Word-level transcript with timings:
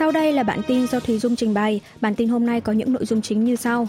Sau 0.00 0.12
đây 0.12 0.32
là 0.32 0.42
bản 0.42 0.60
tin 0.66 0.86
do 0.86 1.00
Thùy 1.00 1.18
Dung 1.18 1.36
trình 1.36 1.54
bày. 1.54 1.80
Bản 2.00 2.14
tin 2.14 2.28
hôm 2.28 2.46
nay 2.46 2.60
có 2.60 2.72
những 2.72 2.92
nội 2.92 3.04
dung 3.04 3.22
chính 3.22 3.44
như 3.44 3.56
sau. 3.56 3.88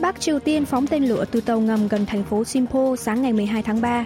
Bắc 0.00 0.20
Triều 0.20 0.38
Tiên 0.38 0.64
phóng 0.64 0.86
tên 0.86 1.04
lửa 1.04 1.24
từ 1.30 1.40
tàu 1.40 1.60
ngầm 1.60 1.88
gần 1.88 2.06
thành 2.06 2.24
phố 2.24 2.44
Simpo 2.44 2.96
sáng 2.96 3.22
ngày 3.22 3.32
12 3.32 3.62
tháng 3.62 3.80
3. 3.80 4.04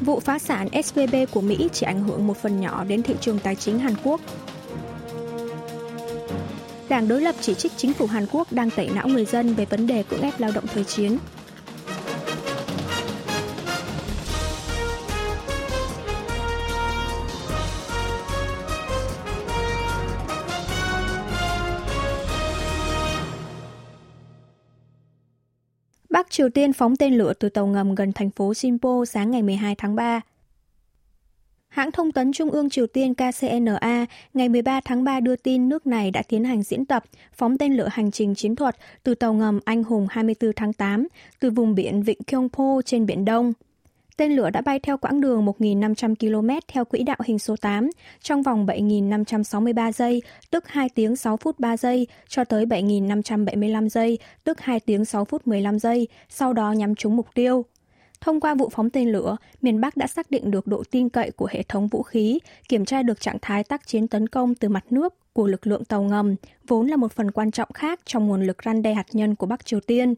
Vụ 0.00 0.20
phá 0.20 0.38
sản 0.38 0.68
SVB 0.84 1.14
của 1.30 1.40
Mỹ 1.40 1.68
chỉ 1.72 1.86
ảnh 1.86 2.04
hưởng 2.04 2.26
một 2.26 2.36
phần 2.36 2.60
nhỏ 2.60 2.84
đến 2.84 3.02
thị 3.02 3.14
trường 3.20 3.38
tài 3.38 3.56
chính 3.56 3.78
Hàn 3.78 3.94
Quốc. 4.04 4.20
Đảng 6.88 7.08
đối 7.08 7.20
lập 7.20 7.34
chỉ 7.40 7.54
trích 7.54 7.72
chính 7.76 7.92
phủ 7.92 8.06
Hàn 8.06 8.26
Quốc 8.32 8.52
đang 8.52 8.70
tẩy 8.70 8.90
não 8.94 9.08
người 9.08 9.24
dân 9.24 9.54
về 9.54 9.64
vấn 9.64 9.86
đề 9.86 10.02
cưỡng 10.02 10.22
ép 10.22 10.40
lao 10.40 10.50
động 10.54 10.64
thời 10.74 10.84
chiến. 10.84 11.18
Triều 26.32 26.48
Tiên 26.48 26.72
phóng 26.72 26.96
tên 26.96 27.14
lửa 27.14 27.32
từ 27.32 27.48
tàu 27.48 27.66
ngầm 27.66 27.94
gần 27.94 28.12
thành 28.12 28.30
phố 28.30 28.54
Sinpo 28.54 29.04
sáng 29.04 29.30
ngày 29.30 29.42
12 29.42 29.74
tháng 29.74 29.94
3. 29.94 30.20
Hãng 31.68 31.92
thông 31.92 32.12
tấn 32.12 32.32
Trung 32.32 32.50
ương 32.50 32.70
Triều 32.70 32.86
Tiên 32.86 33.14
KCNA 33.14 34.06
ngày 34.34 34.48
13 34.48 34.80
tháng 34.84 35.04
3 35.04 35.20
đưa 35.20 35.36
tin 35.36 35.68
nước 35.68 35.86
này 35.86 36.10
đã 36.10 36.22
tiến 36.28 36.44
hành 36.44 36.62
diễn 36.62 36.84
tập, 36.84 37.04
phóng 37.32 37.58
tên 37.58 37.74
lửa 37.74 37.88
hành 37.92 38.10
trình 38.10 38.34
chiến 38.34 38.56
thuật 38.56 38.76
từ 39.02 39.14
tàu 39.14 39.34
ngầm 39.34 39.60
Anh 39.64 39.84
Hùng 39.84 40.06
24 40.10 40.52
tháng 40.56 40.72
8 40.72 41.06
từ 41.40 41.50
vùng 41.50 41.74
biển 41.74 42.02
Vịnh 42.02 42.22
Kyongpo 42.26 42.82
trên 42.84 43.06
Biển 43.06 43.24
Đông. 43.24 43.52
Tên 44.22 44.36
lửa 44.36 44.50
đã 44.50 44.60
bay 44.60 44.78
theo 44.78 44.96
quãng 44.96 45.20
đường 45.20 45.46
1.500 45.46 46.14
km 46.14 46.48
theo 46.68 46.84
quỹ 46.84 47.02
đạo 47.02 47.16
hình 47.24 47.38
số 47.38 47.56
8 47.56 47.90
trong 48.20 48.42
vòng 48.42 48.66
7.563 48.66 49.92
giây, 49.92 50.22
tức 50.50 50.68
2 50.68 50.88
tiếng 50.88 51.16
6 51.16 51.36
phút 51.36 51.60
3 51.60 51.76
giây, 51.76 52.06
cho 52.28 52.44
tới 52.44 52.66
7.575 52.66 53.88
giây, 53.88 54.18
tức 54.44 54.60
2 54.60 54.80
tiếng 54.80 55.04
6 55.04 55.24
phút 55.24 55.46
15 55.46 55.78
giây, 55.78 56.08
sau 56.28 56.52
đó 56.52 56.72
nhắm 56.72 56.94
trúng 56.94 57.16
mục 57.16 57.26
tiêu. 57.34 57.64
Thông 58.20 58.40
qua 58.40 58.54
vụ 58.54 58.68
phóng 58.68 58.90
tên 58.90 59.12
lửa, 59.12 59.36
miền 59.62 59.80
Bắc 59.80 59.96
đã 59.96 60.06
xác 60.06 60.30
định 60.30 60.50
được 60.50 60.66
độ 60.66 60.82
tin 60.90 61.08
cậy 61.08 61.30
của 61.30 61.48
hệ 61.50 61.62
thống 61.62 61.88
vũ 61.88 62.02
khí, 62.02 62.38
kiểm 62.68 62.84
tra 62.84 63.02
được 63.02 63.20
trạng 63.20 63.38
thái 63.42 63.64
tác 63.64 63.86
chiến 63.86 64.08
tấn 64.08 64.28
công 64.28 64.54
từ 64.54 64.68
mặt 64.68 64.84
nước 64.90 65.32
của 65.32 65.46
lực 65.46 65.66
lượng 65.66 65.84
tàu 65.84 66.02
ngầm, 66.02 66.34
vốn 66.68 66.86
là 66.86 66.96
một 66.96 67.12
phần 67.12 67.30
quan 67.30 67.50
trọng 67.50 67.72
khác 67.72 68.00
trong 68.04 68.26
nguồn 68.26 68.42
lực 68.42 68.62
răn 68.64 68.82
đe 68.82 68.94
hạt 68.94 69.06
nhân 69.12 69.34
của 69.34 69.46
Bắc 69.46 69.66
Triều 69.66 69.80
Tiên. 69.80 70.14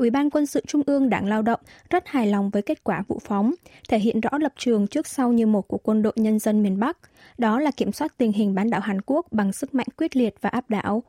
Ủy 0.00 0.10
ban 0.10 0.30
Quân 0.30 0.46
sự 0.46 0.60
Trung 0.66 0.82
ương 0.86 1.10
Đảng 1.10 1.26
Lao 1.26 1.42
động 1.42 1.60
rất 1.90 2.08
hài 2.08 2.26
lòng 2.26 2.50
với 2.50 2.62
kết 2.62 2.84
quả 2.84 3.02
vụ 3.08 3.18
phóng, 3.24 3.54
thể 3.88 3.98
hiện 3.98 4.20
rõ 4.20 4.38
lập 4.38 4.52
trường 4.56 4.86
trước 4.86 5.06
sau 5.06 5.32
như 5.32 5.46
một 5.46 5.68
của 5.68 5.78
quân 5.78 6.02
đội 6.02 6.12
nhân 6.16 6.38
dân 6.38 6.62
miền 6.62 6.80
Bắc, 6.80 6.98
đó 7.38 7.60
là 7.60 7.70
kiểm 7.70 7.92
soát 7.92 8.18
tình 8.18 8.32
hình 8.32 8.54
bán 8.54 8.70
đảo 8.70 8.80
Hàn 8.80 9.00
Quốc 9.06 9.26
bằng 9.30 9.52
sức 9.52 9.74
mạnh 9.74 9.86
quyết 9.96 10.16
liệt 10.16 10.34
và 10.40 10.48
áp 10.48 10.70
đảo. 10.70 11.02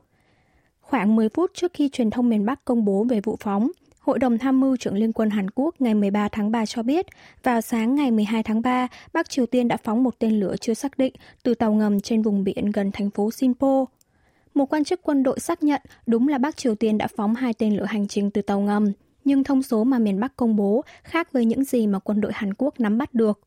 Khoảng 0.80 1.16
10 1.16 1.28
phút 1.28 1.50
trước 1.54 1.72
khi 1.74 1.88
truyền 1.88 2.10
thông 2.10 2.28
miền 2.28 2.44
Bắc 2.46 2.64
công 2.64 2.84
bố 2.84 3.04
về 3.04 3.20
vụ 3.20 3.36
phóng, 3.40 3.70
Hội 4.00 4.18
đồng 4.18 4.38
tham 4.38 4.60
mưu 4.60 4.76
trưởng 4.76 4.94
Liên 4.94 5.12
quân 5.12 5.30
Hàn 5.30 5.50
Quốc 5.50 5.74
ngày 5.78 5.94
13 5.94 6.28
tháng 6.28 6.50
3 6.50 6.66
cho 6.66 6.82
biết, 6.82 7.06
vào 7.42 7.60
sáng 7.60 7.94
ngày 7.94 8.10
12 8.10 8.42
tháng 8.42 8.62
3, 8.62 8.88
Bắc 9.12 9.30
Triều 9.30 9.46
Tiên 9.46 9.68
đã 9.68 9.76
phóng 9.76 10.02
một 10.02 10.18
tên 10.18 10.40
lửa 10.40 10.54
chưa 10.60 10.74
xác 10.74 10.98
định 10.98 11.12
từ 11.42 11.54
tàu 11.54 11.72
ngầm 11.72 12.00
trên 12.00 12.22
vùng 12.22 12.44
biển 12.44 12.70
gần 12.70 12.90
thành 12.92 13.10
phố 13.10 13.30
Sinpo. 13.30 13.84
Một 14.54 14.72
quan 14.72 14.84
chức 14.84 15.00
quân 15.02 15.22
đội 15.22 15.40
xác 15.40 15.62
nhận 15.62 15.82
đúng 16.06 16.28
là 16.28 16.38
Bắc 16.38 16.56
Triều 16.56 16.74
Tiên 16.74 16.98
đã 16.98 17.06
phóng 17.16 17.34
hai 17.34 17.54
tên 17.54 17.76
lửa 17.76 17.84
hành 17.84 18.08
trình 18.08 18.30
từ 18.30 18.42
tàu 18.42 18.60
ngầm, 18.60 18.92
nhưng 19.24 19.44
thông 19.44 19.62
số 19.62 19.84
mà 19.84 19.98
miền 19.98 20.20
Bắc 20.20 20.36
công 20.36 20.56
bố 20.56 20.84
khác 21.02 21.32
với 21.32 21.44
những 21.44 21.64
gì 21.64 21.86
mà 21.86 21.98
quân 21.98 22.20
đội 22.20 22.32
Hàn 22.34 22.54
Quốc 22.54 22.80
nắm 22.80 22.98
bắt 22.98 23.14
được. 23.14 23.40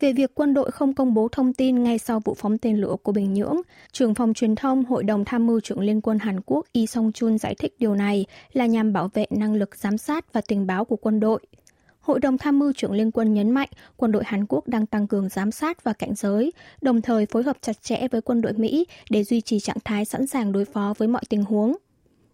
Về 0.00 0.12
việc 0.12 0.34
quân 0.34 0.54
đội 0.54 0.70
không 0.70 0.94
công 0.94 1.14
bố 1.14 1.28
thông 1.28 1.52
tin 1.52 1.82
ngay 1.82 1.98
sau 1.98 2.20
vụ 2.24 2.34
phóng 2.34 2.58
tên 2.58 2.76
lửa 2.76 2.96
của 3.02 3.12
Bình 3.12 3.34
Nhưỡng, 3.34 3.56
trưởng 3.92 4.14
phòng 4.14 4.34
truyền 4.34 4.54
thông 4.54 4.84
Hội 4.84 5.04
đồng 5.04 5.24
Tham 5.24 5.46
mưu 5.46 5.60
trưởng 5.60 5.80
Liên 5.80 6.00
quân 6.00 6.18
Hàn 6.18 6.40
Quốc 6.40 6.66
Yi 6.72 6.86
Song 6.86 7.12
Chun 7.12 7.38
giải 7.38 7.54
thích 7.54 7.74
điều 7.78 7.94
này 7.94 8.26
là 8.52 8.66
nhằm 8.66 8.92
bảo 8.92 9.10
vệ 9.14 9.26
năng 9.30 9.54
lực 9.54 9.76
giám 9.76 9.98
sát 9.98 10.32
và 10.32 10.40
tình 10.48 10.66
báo 10.66 10.84
của 10.84 10.96
quân 10.96 11.20
đội. 11.20 11.40
Hội 12.08 12.20
đồng 12.20 12.38
Tham 12.38 12.58
mưu 12.58 12.72
trưởng 12.72 12.92
Liên 12.92 13.10
quân 13.10 13.34
nhấn 13.34 13.50
mạnh 13.50 13.68
quân 13.96 14.12
đội 14.12 14.22
Hàn 14.26 14.46
Quốc 14.48 14.68
đang 14.68 14.86
tăng 14.86 15.06
cường 15.06 15.28
giám 15.28 15.50
sát 15.50 15.84
và 15.84 15.92
cảnh 15.92 16.14
giới, 16.14 16.52
đồng 16.80 17.02
thời 17.02 17.26
phối 17.26 17.42
hợp 17.42 17.56
chặt 17.60 17.82
chẽ 17.82 18.08
với 18.10 18.20
quân 18.20 18.40
đội 18.40 18.52
Mỹ 18.52 18.86
để 19.10 19.24
duy 19.24 19.40
trì 19.40 19.60
trạng 19.60 19.76
thái 19.84 20.04
sẵn 20.04 20.26
sàng 20.26 20.52
đối 20.52 20.64
phó 20.64 20.94
với 20.98 21.08
mọi 21.08 21.22
tình 21.28 21.44
huống. 21.44 21.76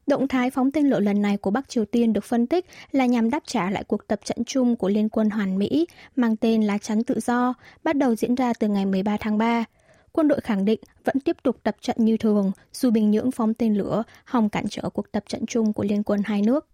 Động 0.06 0.28
thái 0.28 0.50
phóng 0.50 0.70
tên 0.70 0.86
lửa 0.86 1.00
lần 1.00 1.22
này 1.22 1.36
của 1.36 1.50
Bắc 1.50 1.68
Triều 1.68 1.84
Tiên 1.84 2.12
được 2.12 2.24
phân 2.24 2.46
tích 2.46 2.66
là 2.92 3.06
nhằm 3.06 3.30
đáp 3.30 3.42
trả 3.46 3.70
lại 3.70 3.84
cuộc 3.84 4.06
tập 4.06 4.20
trận 4.24 4.38
chung 4.46 4.76
của 4.76 4.88
Liên 4.88 5.08
quân 5.08 5.30
Hoàn 5.30 5.58
Mỹ 5.58 5.86
mang 6.16 6.36
tên 6.36 6.62
lá 6.62 6.78
chắn 6.78 7.04
tự 7.04 7.20
do, 7.20 7.54
bắt 7.84 7.96
đầu 7.96 8.14
diễn 8.14 8.34
ra 8.34 8.52
từ 8.52 8.68
ngày 8.68 8.86
13 8.86 9.16
tháng 9.20 9.38
3. 9.38 9.64
Quân 10.12 10.28
đội 10.28 10.40
khẳng 10.40 10.64
định 10.64 10.80
vẫn 11.04 11.20
tiếp 11.20 11.36
tục 11.42 11.56
tập 11.62 11.76
trận 11.80 11.96
như 11.98 12.16
thường, 12.16 12.52
dù 12.72 12.90
Bình 12.90 13.10
Nhưỡng 13.10 13.30
phóng 13.30 13.54
tên 13.54 13.74
lửa, 13.74 14.02
hòng 14.24 14.48
cản 14.48 14.64
trở 14.70 14.82
cuộc 14.94 15.12
tập 15.12 15.24
trận 15.28 15.46
chung 15.46 15.72
của 15.72 15.84
Liên 15.84 16.02
quân 16.02 16.20
hai 16.24 16.42
nước. 16.42 16.66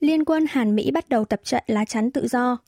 Liên 0.00 0.24
quân 0.24 0.44
Hàn 0.48 0.76
Mỹ 0.76 0.90
bắt 0.90 1.08
đầu 1.08 1.24
tập 1.24 1.40
trận 1.44 1.64
lá 1.66 1.84
chắn 1.84 2.10
tự 2.10 2.28
do. 2.28 2.58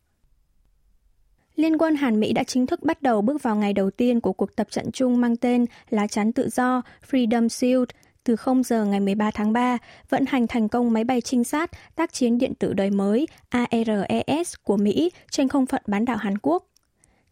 Liên 1.56 1.78
quân 1.78 1.94
Hàn 1.94 2.20
Mỹ 2.20 2.32
đã 2.32 2.44
chính 2.44 2.66
thức 2.66 2.82
bắt 2.82 3.02
đầu 3.02 3.22
bước 3.22 3.42
vào 3.42 3.56
ngày 3.56 3.72
đầu 3.72 3.90
tiên 3.90 4.20
của 4.20 4.32
cuộc 4.32 4.56
tập 4.56 4.66
trận 4.70 4.92
chung 4.92 5.20
mang 5.20 5.36
tên 5.36 5.64
lá 5.90 6.06
chắn 6.06 6.32
tự 6.32 6.48
do 6.48 6.82
Freedom 7.10 7.48
Shield 7.48 7.88
từ 8.24 8.36
0 8.36 8.62
giờ 8.62 8.84
ngày 8.84 9.00
13 9.00 9.30
tháng 9.30 9.52
3, 9.52 9.78
vận 10.08 10.24
hành 10.28 10.46
thành 10.46 10.68
công 10.68 10.92
máy 10.92 11.04
bay 11.04 11.20
trinh 11.20 11.44
sát 11.44 11.70
tác 11.94 12.12
chiến 12.12 12.38
điện 12.38 12.54
tử 12.54 12.72
đời 12.72 12.90
mới 12.90 13.26
ARES 13.48 14.54
của 14.62 14.76
Mỹ 14.76 15.10
trên 15.30 15.48
không 15.48 15.66
phận 15.66 15.82
bán 15.86 16.04
đảo 16.04 16.16
Hàn 16.16 16.38
Quốc. 16.38 16.67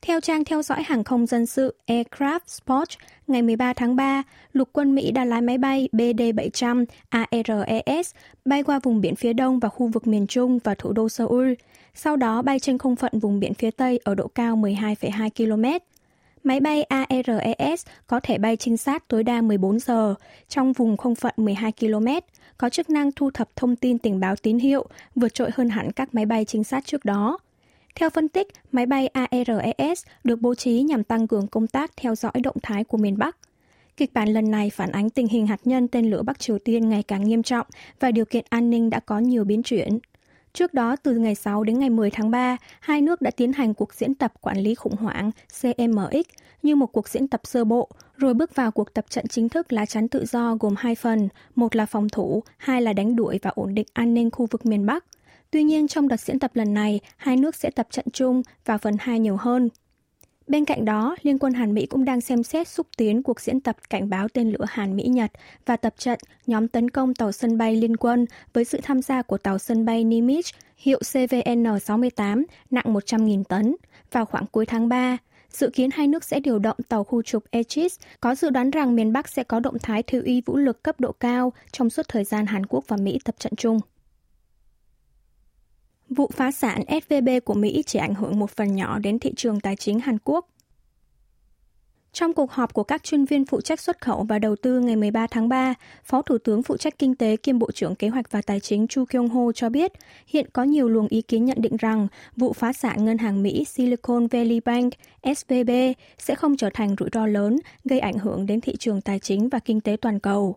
Theo 0.06 0.20
trang 0.20 0.44
theo 0.44 0.62
dõi 0.62 0.82
hàng 0.82 1.04
không 1.04 1.26
dân 1.26 1.46
sự 1.46 1.74
Aircraft 1.86 2.40
Sport, 2.46 2.88
ngày 3.26 3.42
13 3.42 3.72
tháng 3.72 3.96
3, 3.96 4.22
lục 4.52 4.68
quân 4.72 4.94
Mỹ 4.94 5.10
đã 5.10 5.24
lái 5.24 5.40
máy 5.40 5.58
bay 5.58 5.88
BD-700 5.92 6.84
ARES 7.08 8.14
bay 8.44 8.62
qua 8.62 8.78
vùng 8.82 9.00
biển 9.00 9.16
phía 9.16 9.32
đông 9.32 9.58
và 9.58 9.68
khu 9.68 9.88
vực 9.88 10.06
miền 10.06 10.26
Trung 10.26 10.58
và 10.64 10.74
thủ 10.74 10.92
đô 10.92 11.08
Seoul, 11.08 11.52
sau 11.94 12.16
đó 12.16 12.42
bay 12.42 12.58
trên 12.58 12.78
không 12.78 12.96
phận 12.96 13.18
vùng 13.18 13.40
biển 13.40 13.54
phía 13.54 13.70
tây 13.70 14.00
ở 14.04 14.14
độ 14.14 14.28
cao 14.28 14.56
12,2 14.56 15.30
km. 15.30 15.84
Máy 16.44 16.60
bay 16.60 16.82
ARES 16.82 17.86
có 18.06 18.20
thể 18.20 18.38
bay 18.38 18.56
trinh 18.56 18.76
sát 18.76 19.08
tối 19.08 19.22
đa 19.22 19.40
14 19.40 19.78
giờ 19.78 20.14
trong 20.48 20.72
vùng 20.72 20.96
không 20.96 21.14
phận 21.14 21.34
12 21.36 21.72
km, 21.72 22.06
có 22.58 22.68
chức 22.68 22.90
năng 22.90 23.12
thu 23.12 23.30
thập 23.30 23.56
thông 23.56 23.76
tin 23.76 23.98
tình 23.98 24.20
báo 24.20 24.36
tín 24.36 24.58
hiệu, 24.58 24.86
vượt 25.14 25.34
trội 25.34 25.50
hơn 25.54 25.68
hẳn 25.68 25.92
các 25.92 26.14
máy 26.14 26.26
bay 26.26 26.44
trinh 26.44 26.64
sát 26.64 26.86
trước 26.86 27.04
đó. 27.04 27.38
Theo 27.96 28.10
phân 28.10 28.28
tích, 28.28 28.48
máy 28.72 28.86
bay 28.86 29.06
ARES 29.06 30.04
được 30.24 30.40
bố 30.40 30.54
trí 30.54 30.82
nhằm 30.82 31.04
tăng 31.04 31.26
cường 31.26 31.46
công 31.46 31.66
tác 31.66 31.90
theo 31.96 32.14
dõi 32.14 32.32
động 32.42 32.56
thái 32.62 32.84
của 32.84 32.98
miền 32.98 33.18
Bắc. 33.18 33.36
Kịch 33.96 34.12
bản 34.14 34.28
lần 34.28 34.50
này 34.50 34.70
phản 34.70 34.92
ánh 34.92 35.10
tình 35.10 35.28
hình 35.28 35.46
hạt 35.46 35.60
nhân 35.64 35.88
tên 35.88 36.10
lửa 36.10 36.22
Bắc 36.22 36.38
Triều 36.38 36.58
Tiên 36.58 36.88
ngày 36.88 37.02
càng 37.02 37.24
nghiêm 37.24 37.42
trọng 37.42 37.66
và 38.00 38.10
điều 38.10 38.24
kiện 38.24 38.44
an 38.48 38.70
ninh 38.70 38.90
đã 38.90 39.00
có 39.00 39.18
nhiều 39.18 39.44
biến 39.44 39.62
chuyển. 39.62 39.98
Trước 40.52 40.74
đó, 40.74 40.96
từ 40.96 41.18
ngày 41.18 41.34
6 41.34 41.64
đến 41.64 41.78
ngày 41.78 41.90
10 41.90 42.10
tháng 42.10 42.30
3, 42.30 42.56
hai 42.80 43.02
nước 43.02 43.22
đã 43.22 43.30
tiến 43.30 43.52
hành 43.52 43.74
cuộc 43.74 43.94
diễn 43.94 44.14
tập 44.14 44.32
quản 44.40 44.58
lý 44.58 44.74
khủng 44.74 44.96
hoảng 44.96 45.30
CMX 45.60 46.26
như 46.62 46.76
một 46.76 46.86
cuộc 46.86 47.08
diễn 47.08 47.28
tập 47.28 47.40
sơ 47.44 47.64
bộ, 47.64 47.88
rồi 48.16 48.34
bước 48.34 48.54
vào 48.54 48.70
cuộc 48.70 48.94
tập 48.94 49.04
trận 49.08 49.28
chính 49.28 49.48
thức 49.48 49.72
lá 49.72 49.86
chắn 49.86 50.08
tự 50.08 50.24
do 50.26 50.56
gồm 50.60 50.74
hai 50.78 50.94
phần, 50.94 51.28
một 51.54 51.76
là 51.76 51.86
phòng 51.86 52.08
thủ, 52.08 52.42
hai 52.56 52.82
là 52.82 52.92
đánh 52.92 53.16
đuổi 53.16 53.38
và 53.42 53.50
ổn 53.54 53.74
định 53.74 53.86
an 53.92 54.14
ninh 54.14 54.30
khu 54.30 54.46
vực 54.50 54.66
miền 54.66 54.86
Bắc. 54.86 55.04
Tuy 55.50 55.62
nhiên, 55.62 55.88
trong 55.88 56.08
đợt 56.08 56.20
diễn 56.20 56.38
tập 56.38 56.50
lần 56.54 56.74
này, 56.74 57.00
hai 57.16 57.36
nước 57.36 57.54
sẽ 57.54 57.70
tập 57.70 57.86
trận 57.90 58.06
chung 58.12 58.42
và 58.64 58.78
phần 58.78 58.96
hai 59.00 59.18
nhiều 59.18 59.36
hơn. 59.36 59.68
Bên 60.46 60.64
cạnh 60.64 60.84
đó, 60.84 61.16
Liên 61.22 61.38
quân 61.38 61.52
Hàn 61.52 61.74
Mỹ 61.74 61.86
cũng 61.86 62.04
đang 62.04 62.20
xem 62.20 62.42
xét 62.42 62.68
xúc 62.68 62.86
tiến 62.96 63.22
cuộc 63.22 63.40
diễn 63.40 63.60
tập 63.60 63.76
cảnh 63.90 64.10
báo 64.10 64.28
tên 64.28 64.50
lửa 64.50 64.64
Hàn 64.68 64.96
Mỹ-Nhật 64.96 65.30
và 65.66 65.76
tập 65.76 65.94
trận 65.98 66.18
nhóm 66.46 66.68
tấn 66.68 66.90
công 66.90 67.14
tàu 67.14 67.32
sân 67.32 67.58
bay 67.58 67.76
liên 67.76 67.96
quân 67.96 68.26
với 68.52 68.64
sự 68.64 68.80
tham 68.82 69.02
gia 69.02 69.22
của 69.22 69.38
tàu 69.38 69.58
sân 69.58 69.84
bay 69.84 70.04
Nimitz 70.04 70.52
hiệu 70.76 70.98
CVN-68 70.98 72.44
nặng 72.70 72.84
100.000 72.86 73.44
tấn 73.44 73.76
vào 74.12 74.26
khoảng 74.26 74.46
cuối 74.46 74.66
tháng 74.66 74.88
3. 74.88 75.16
Dự 75.50 75.70
kiến 75.70 75.90
hai 75.92 76.08
nước 76.08 76.24
sẽ 76.24 76.40
điều 76.40 76.58
động 76.58 76.76
tàu 76.88 77.04
khu 77.04 77.22
trục 77.22 77.44
Aegis, 77.50 77.98
có 78.20 78.34
dự 78.34 78.50
đoán 78.50 78.70
rằng 78.70 78.96
miền 78.96 79.12
Bắc 79.12 79.28
sẽ 79.28 79.44
có 79.44 79.60
động 79.60 79.78
thái 79.78 80.02
thiếu 80.02 80.22
y 80.22 80.40
vũ 80.40 80.56
lực 80.56 80.82
cấp 80.82 81.00
độ 81.00 81.12
cao 81.12 81.52
trong 81.72 81.90
suốt 81.90 82.08
thời 82.08 82.24
gian 82.24 82.46
Hàn 82.46 82.66
Quốc 82.66 82.84
và 82.88 82.96
Mỹ 82.96 83.18
tập 83.24 83.34
trận 83.38 83.56
chung. 83.56 83.80
Vụ 86.08 86.30
phá 86.34 86.50
sản 86.50 86.82
SVB 86.88 87.28
của 87.44 87.54
Mỹ 87.54 87.82
chỉ 87.86 87.98
ảnh 87.98 88.14
hưởng 88.14 88.38
một 88.38 88.50
phần 88.50 88.76
nhỏ 88.76 88.98
đến 88.98 89.18
thị 89.18 89.32
trường 89.36 89.60
tài 89.60 89.76
chính 89.76 90.00
Hàn 90.00 90.18
Quốc. 90.24 90.48
Trong 92.12 92.32
cuộc 92.32 92.50
họp 92.50 92.74
của 92.74 92.82
các 92.82 93.02
chuyên 93.02 93.24
viên 93.24 93.44
phụ 93.44 93.60
trách 93.60 93.80
xuất 93.80 94.00
khẩu 94.00 94.24
và 94.28 94.38
đầu 94.38 94.56
tư 94.56 94.80
ngày 94.80 94.96
13 94.96 95.26
tháng 95.30 95.48
3, 95.48 95.74
Phó 96.04 96.22
Thủ 96.22 96.38
tướng 96.38 96.62
phụ 96.62 96.76
trách 96.76 96.98
kinh 96.98 97.14
tế 97.14 97.36
kiêm 97.36 97.58
Bộ 97.58 97.72
trưởng 97.72 97.94
Kế 97.94 98.08
hoạch 98.08 98.30
và 98.30 98.42
Tài 98.42 98.60
chính 98.60 98.86
Chu 98.86 99.04
Kyung 99.04 99.28
Ho 99.28 99.52
cho 99.52 99.68
biết, 99.68 99.92
hiện 100.26 100.46
có 100.52 100.62
nhiều 100.62 100.88
luồng 100.88 101.08
ý 101.08 101.22
kiến 101.22 101.44
nhận 101.44 101.60
định 101.60 101.76
rằng 101.76 102.08
vụ 102.36 102.52
phá 102.52 102.72
sản 102.72 103.04
ngân 103.04 103.18
hàng 103.18 103.42
Mỹ 103.42 103.64
Silicon 103.64 104.26
Valley 104.26 104.60
Bank 104.60 104.92
SVB 105.36 105.70
sẽ 106.18 106.34
không 106.34 106.56
trở 106.56 106.70
thành 106.74 106.96
rủi 106.98 107.08
ro 107.12 107.26
lớn, 107.26 107.58
gây 107.84 108.00
ảnh 108.00 108.18
hưởng 108.18 108.46
đến 108.46 108.60
thị 108.60 108.76
trường 108.78 109.00
tài 109.00 109.18
chính 109.18 109.48
và 109.48 109.58
kinh 109.58 109.80
tế 109.80 109.96
toàn 110.00 110.20
cầu. 110.20 110.56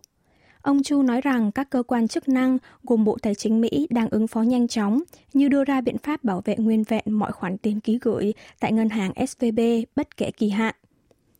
Ông 0.62 0.82
Chu 0.82 1.02
nói 1.02 1.20
rằng 1.20 1.52
các 1.52 1.70
cơ 1.70 1.82
quan 1.82 2.08
chức 2.08 2.28
năng 2.28 2.58
gồm 2.82 3.04
Bộ 3.04 3.18
Tài 3.22 3.34
chính 3.34 3.60
Mỹ 3.60 3.86
đang 3.90 4.08
ứng 4.10 4.26
phó 4.26 4.42
nhanh 4.42 4.68
chóng 4.68 5.00
như 5.32 5.48
đưa 5.48 5.64
ra 5.64 5.80
biện 5.80 5.98
pháp 5.98 6.24
bảo 6.24 6.42
vệ 6.44 6.56
nguyên 6.56 6.84
vẹn 6.84 7.04
mọi 7.06 7.32
khoản 7.32 7.58
tiền 7.58 7.80
ký 7.80 7.98
gửi 8.02 8.34
tại 8.60 8.72
ngân 8.72 8.88
hàng 8.88 9.12
SVB 9.26 9.60
bất 9.96 10.16
kể 10.16 10.30
kỳ 10.30 10.48
hạn. 10.48 10.74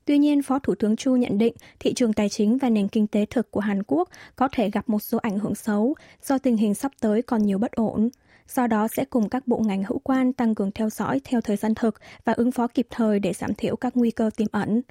Tuy 0.04 0.18
nhiên, 0.18 0.42
Phó 0.42 0.58
Thủ 0.58 0.74
tướng 0.74 0.96
Chu 0.96 1.16
nhận 1.16 1.38
định 1.38 1.54
thị 1.80 1.94
trường 1.94 2.12
tài 2.12 2.28
chính 2.28 2.58
và 2.58 2.70
nền 2.70 2.88
kinh 2.88 3.06
tế 3.06 3.26
thực 3.26 3.50
của 3.50 3.60
Hàn 3.60 3.82
Quốc 3.82 4.08
có 4.36 4.48
thể 4.52 4.70
gặp 4.70 4.88
một 4.88 4.98
số 4.98 5.18
ảnh 5.18 5.38
hưởng 5.38 5.54
xấu 5.54 5.94
do 6.22 6.38
tình 6.38 6.56
hình 6.56 6.74
sắp 6.74 6.92
tới 7.00 7.22
còn 7.22 7.42
nhiều 7.42 7.58
bất 7.58 7.72
ổn. 7.72 8.10
Do 8.48 8.66
đó 8.66 8.88
sẽ 8.88 9.04
cùng 9.04 9.28
các 9.28 9.48
bộ 9.48 9.58
ngành 9.58 9.84
hữu 9.84 9.98
quan 9.98 10.32
tăng 10.32 10.54
cường 10.54 10.70
theo 10.72 10.90
dõi 10.90 11.20
theo 11.24 11.40
thời 11.40 11.56
gian 11.56 11.74
thực 11.74 11.94
và 12.24 12.32
ứng 12.32 12.52
phó 12.52 12.66
kịp 12.66 12.86
thời 12.90 13.20
để 13.20 13.32
giảm 13.32 13.54
thiểu 13.54 13.76
các 13.76 13.96
nguy 13.96 14.10
cơ 14.10 14.30
tiềm 14.36 14.48
ẩn. 14.52 14.82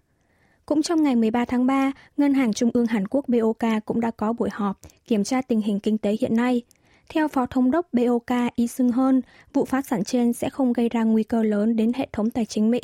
Cũng 0.69 0.81
trong 0.81 1.03
ngày 1.03 1.15
13 1.15 1.45
tháng 1.45 1.65
3, 1.65 1.91
Ngân 2.17 2.33
hàng 2.33 2.53
Trung 2.53 2.69
ương 2.73 2.85
Hàn 2.85 3.07
Quốc 3.07 3.25
BOK 3.27 3.85
cũng 3.85 3.99
đã 3.99 4.11
có 4.11 4.33
buổi 4.33 4.49
họp 4.51 4.79
kiểm 5.07 5.23
tra 5.23 5.41
tình 5.41 5.61
hình 5.61 5.79
kinh 5.79 5.97
tế 5.97 6.17
hiện 6.21 6.35
nay. 6.35 6.61
Theo 7.09 7.27
Phó 7.27 7.45
Thống 7.45 7.71
đốc 7.71 7.93
BOK 7.93 8.53
Y 8.55 8.67
Sưng 8.67 8.91
Hơn, 8.91 9.21
vụ 9.53 9.65
phá 9.65 9.81
sản 9.81 10.03
trên 10.03 10.33
sẽ 10.33 10.49
không 10.49 10.73
gây 10.73 10.89
ra 10.89 11.03
nguy 11.03 11.23
cơ 11.23 11.43
lớn 11.43 11.75
đến 11.75 11.91
hệ 11.95 12.07
thống 12.11 12.29
tài 12.29 12.45
chính 12.45 12.71
Mỹ, 12.71 12.79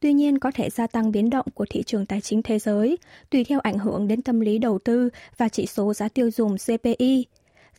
tuy 0.00 0.12
nhiên 0.12 0.38
có 0.38 0.50
thể 0.54 0.70
gia 0.70 0.86
tăng 0.86 1.12
biến 1.12 1.30
động 1.30 1.46
của 1.54 1.66
thị 1.70 1.82
trường 1.82 2.06
tài 2.06 2.20
chính 2.20 2.42
thế 2.42 2.58
giới, 2.58 2.98
tùy 3.30 3.44
theo 3.44 3.60
ảnh 3.60 3.78
hưởng 3.78 4.08
đến 4.08 4.22
tâm 4.22 4.40
lý 4.40 4.58
đầu 4.58 4.78
tư 4.78 5.08
và 5.36 5.48
chỉ 5.48 5.66
số 5.66 5.94
giá 5.94 6.08
tiêu 6.08 6.30
dùng 6.30 6.56
CPI. 6.56 7.26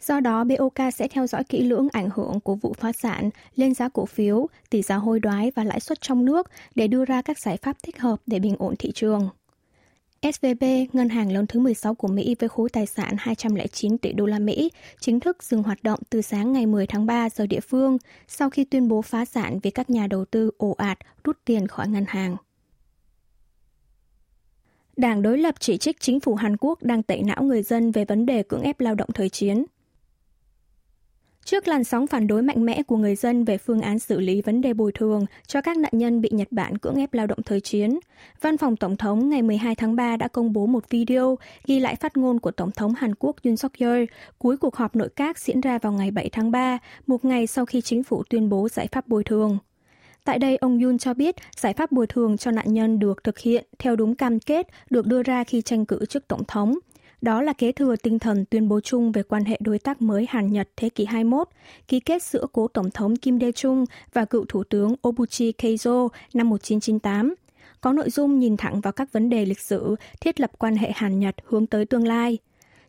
Do 0.02 0.20
đó, 0.20 0.44
BOK 0.44 0.94
sẽ 0.94 1.08
theo 1.08 1.28
dõi 1.28 1.44
kỹ 1.44 1.62
lưỡng 1.64 1.88
ảnh 1.92 2.10
hưởng 2.16 2.40
của 2.40 2.56
vụ 2.56 2.74
phá 2.80 2.92
sản 2.92 3.30
lên 3.56 3.74
giá 3.74 3.90
cổ 3.90 4.06
phiếu, 4.06 4.48
tỷ 4.70 4.82
giá 4.82 4.96
hối 4.96 5.20
đoái 5.20 5.52
và 5.56 5.64
lãi 5.64 5.80
suất 5.80 6.02
trong 6.02 6.26
nước 6.26 6.52
để 6.76 6.88
đưa 6.88 7.06
ra 7.06 7.22
các 7.22 7.40
giải 7.40 7.58
pháp 7.58 7.78
thích 7.84 8.00
hợp 8.00 8.22
để 8.26 8.40
bình 8.40 8.56
ổn 8.60 8.76
thị 8.80 8.92
trường. 8.92 9.30
SVB, 10.22 10.64
ngân 10.94 11.10
hàng 11.10 11.32
lớn 11.32 11.48
thứ 11.48 11.60
16 11.60 11.96
của 11.96 12.08
Mỹ 12.08 12.36
với 12.40 12.50
khối 12.50 12.70
tài 12.70 12.86
sản 12.86 13.16
209 13.18 13.98
tỷ 13.98 14.14
đô 14.14 14.26
la 14.26 14.40
Mỹ, 14.40 14.72
chính 15.00 15.20
thức 15.20 15.44
dừng 15.44 15.64
hoạt 15.64 15.84
động 15.84 16.00
từ 16.10 16.22
sáng 16.22 16.54
ngày 16.54 16.66
10 16.66 16.88
tháng 16.88 17.06
3 17.06 17.30
giờ 17.30 17.48
địa 17.48 17.60
phương 17.60 17.98
sau 18.28 18.50
khi 18.50 18.66
tuyên 18.66 18.88
bố 18.88 19.02
phá 19.02 19.26
sản 19.26 19.60
vì 19.64 19.72
các 19.72 19.90
nhà 19.90 20.08
đầu 20.08 20.26
tư 20.26 20.52
ồ 20.58 20.76
ạt 20.78 20.98
rút 21.24 21.38
tiền 21.46 21.68
khỏi 21.68 21.88
ngân 21.88 22.06
hàng. 22.08 22.36
Đảng 24.98 25.22
đối 25.22 25.38
lập 25.38 25.56
chỉ 25.60 25.78
trích 25.78 26.00
chính 26.00 26.20
phủ 26.20 26.36
Hàn 26.36 26.58
Quốc 26.58 26.84
đang 26.84 27.04
tẩy 27.04 27.24
não 27.24 27.44
người 27.44 27.64
dân 27.64 27.92
về 27.92 28.06
vấn 28.06 28.26
đề 28.26 28.44
cưỡng 28.44 28.62
ép 28.62 28.80
lao 28.80 28.96
động 28.96 29.10
thời 29.14 29.30
chiến. 29.30 29.66
Trước 31.46 31.68
làn 31.68 31.84
sóng 31.84 32.08
phản 32.08 32.28
đối 32.28 32.42
mạnh 32.42 32.66
mẽ 32.66 32.84
của 32.84 32.98
người 32.98 33.16
dân 33.16 33.44
về 33.44 33.58
phương 33.58 33.82
án 33.82 34.00
xử 34.00 34.20
lý 34.20 34.42
vấn 34.42 34.62
đề 34.62 34.74
bồi 34.74 34.92
thường 34.92 35.26
cho 35.48 35.62
các 35.62 35.78
nạn 35.78 35.92
nhân 35.96 36.22
bị 36.22 36.30
Nhật 36.32 36.48
Bản 36.52 36.78
cưỡng 36.78 36.96
ép 36.96 37.14
lao 37.14 37.28
động 37.28 37.44
thời 37.46 37.62
chiến, 37.62 38.00
Văn 38.42 38.58
phòng 38.58 38.76
Tổng 38.76 38.98
thống 38.98 39.30
ngày 39.30 39.42
12 39.42 39.76
tháng 39.76 39.96
3 39.96 40.18
đã 40.18 40.28
công 40.28 40.54
bố 40.54 40.66
một 40.66 40.90
video 40.90 41.38
ghi 41.66 41.80
lại 41.80 41.96
phát 41.96 42.18
ngôn 42.18 42.40
của 42.40 42.52
Tổng 42.52 42.72
thống 42.72 42.94
Hàn 42.94 43.16
Quốc 43.16 43.36
Yoon 43.44 43.58
suk 43.58 43.72
yeol 43.80 44.04
cuối 44.38 44.58
cuộc 44.58 44.76
họp 44.76 44.96
nội 44.96 45.10
các 45.16 45.40
diễn 45.40 45.62
ra 45.62 45.78
vào 45.78 45.94
ngày 45.94 46.12
7 46.12 46.30
tháng 46.30 46.52
3, 46.52 46.78
một 47.08 47.26
ngày 47.26 47.48
sau 47.48 47.66
khi 47.66 47.82
chính 47.82 48.04
phủ 48.04 48.24
tuyên 48.30 48.50
bố 48.50 48.70
giải 48.70 48.88
pháp 48.92 49.08
bồi 49.08 49.24
thường. 49.24 49.58
Tại 50.24 50.40
đây, 50.40 50.58
ông 50.58 50.80
Yoon 50.80 50.98
cho 50.98 51.14
biết 51.14 51.36
giải 51.58 51.74
pháp 51.74 51.92
bồi 51.92 52.08
thường 52.08 52.38
cho 52.38 52.52
nạn 52.52 52.74
nhân 52.74 53.00
được 53.00 53.24
thực 53.24 53.40
hiện 53.40 53.66
theo 53.80 53.96
đúng 53.96 54.16
cam 54.16 54.40
kết 54.40 54.68
được 54.90 55.08
đưa 55.08 55.24
ra 55.24 55.44
khi 55.44 55.62
tranh 55.62 55.86
cử 55.86 56.06
chức 56.06 56.28
Tổng 56.28 56.44
thống– 56.48 56.76
đó 57.26 57.42
là 57.42 57.54
kế 57.54 57.72
thừa 57.72 57.96
tinh 57.96 58.20
thần 58.20 58.46
tuyên 58.46 58.68
bố 58.68 58.80
chung 58.80 59.12
về 59.12 59.24
quan 59.24 59.46
hệ 59.46 59.58
đối 59.60 59.80
tác 59.80 60.02
mới 60.02 60.26
Hàn-Nhật 60.30 60.70
thế 60.78 60.90
kỷ 60.90 61.06
21, 61.06 61.48
ký 61.88 62.00
kết 62.00 62.24
giữa 62.24 62.46
cố 62.54 62.68
Tổng 62.68 62.92
thống 62.92 63.16
Kim 63.16 63.38
Dae-chung 63.40 63.86
và 64.14 64.26
cựu 64.26 64.46
Thủ 64.50 64.64
tướng 64.64 64.96
Obuchi 65.08 65.52
Keizo 65.52 66.08
năm 66.34 66.50
1998 66.50 67.36
có 67.82 67.94
nội 67.94 68.10
dung 68.10 68.40
nhìn 68.40 68.58
thẳng 68.58 68.82
vào 68.82 68.94
các 68.94 69.14
vấn 69.14 69.30
đề 69.30 69.46
lịch 69.46 69.60
sử, 69.60 69.96
thiết 70.22 70.40
lập 70.40 70.52
quan 70.58 70.76
hệ 70.76 70.92
Hàn-Nhật 70.96 71.36
hướng 71.46 71.68
tới 71.68 71.86
tương 71.86 72.08
lai. 72.08 72.38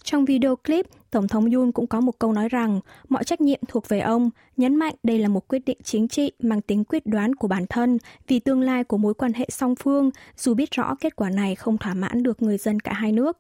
Trong 0.05 0.25
video 0.25 0.57
clip, 0.57 0.87
Tổng 1.11 1.29
thống 1.29 1.51
Yoon 1.51 1.73
cũng 1.73 1.87
có 1.87 2.01
một 2.01 2.19
câu 2.19 2.33
nói 2.33 2.49
rằng 2.49 2.81
mọi 3.09 3.25
trách 3.25 3.41
nhiệm 3.41 3.61
thuộc 3.69 3.89
về 3.89 4.01
ông, 4.01 4.31
nhấn 4.57 4.77
mạnh 4.77 4.95
đây 5.03 5.19
là 5.19 5.29
một 5.29 5.49
quyết 5.49 5.65
định 5.67 5.79
chính 5.85 6.09
trị 6.09 6.33
mang 6.41 6.61
tính 6.61 6.85
quyết 6.85 7.07
đoán 7.07 7.35
của 7.35 7.49
bản 7.49 7.67
thân 7.67 7.99
vì 8.29 8.39
tương 8.39 8.61
lai 8.61 8.85
của 8.85 8.99
mối 8.99 9.15
quan 9.15 9.33
hệ 9.33 9.47
song 9.51 9.75
phương, 9.77 10.11
dù 10.37 10.55
biết 10.55 10.71
rõ 10.71 10.95
kết 11.01 11.17
quả 11.17 11.31
này 11.31 11.55
không 11.55 11.79
thỏa 11.79 11.95
mãn 11.95 12.23
được 12.23 12.43
người 12.43 12.59
dân 12.59 12.81
cả 12.81 12.93
hai 12.93 13.13
nước. 13.13 13.39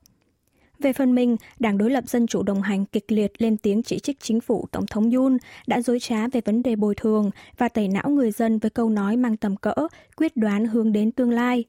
Về 0.78 0.93
phần 0.93 1.14
mình, 1.14 1.37
Đảng 1.58 1.78
đối 1.78 1.90
lập 1.90 2.05
Dân 2.06 2.26
chủ 2.26 2.43
đồng 2.43 2.62
hành 2.62 2.84
kịch 2.84 3.12
liệt 3.12 3.32
lên 3.38 3.56
tiếng 3.56 3.82
chỉ 3.82 3.99
trích 3.99 4.20
chính 4.20 4.40
phủ 4.40 4.67
Tổng 4.73 4.87
thống 4.87 5.11
Yoon 5.11 5.37
đã 5.67 5.81
dối 5.81 6.00
trá 6.00 6.28
về 6.28 6.40
vấn 6.44 6.62
đề 6.62 6.76
bồi 6.76 6.94
thường 6.94 7.31
và 7.58 7.69
tẩy 7.69 7.88
não 7.88 8.11
người 8.11 8.31
dân 8.31 8.58
với 8.58 8.70
câu 8.70 8.90
nói 8.90 9.17
mang 9.17 9.37
tầm 9.37 9.56
cỡ, 9.56 9.75
quyết 10.17 10.37
đoán 10.37 10.67
hướng 10.67 10.93
đến 10.93 11.11
tương 11.11 11.31
lai. 11.31 11.64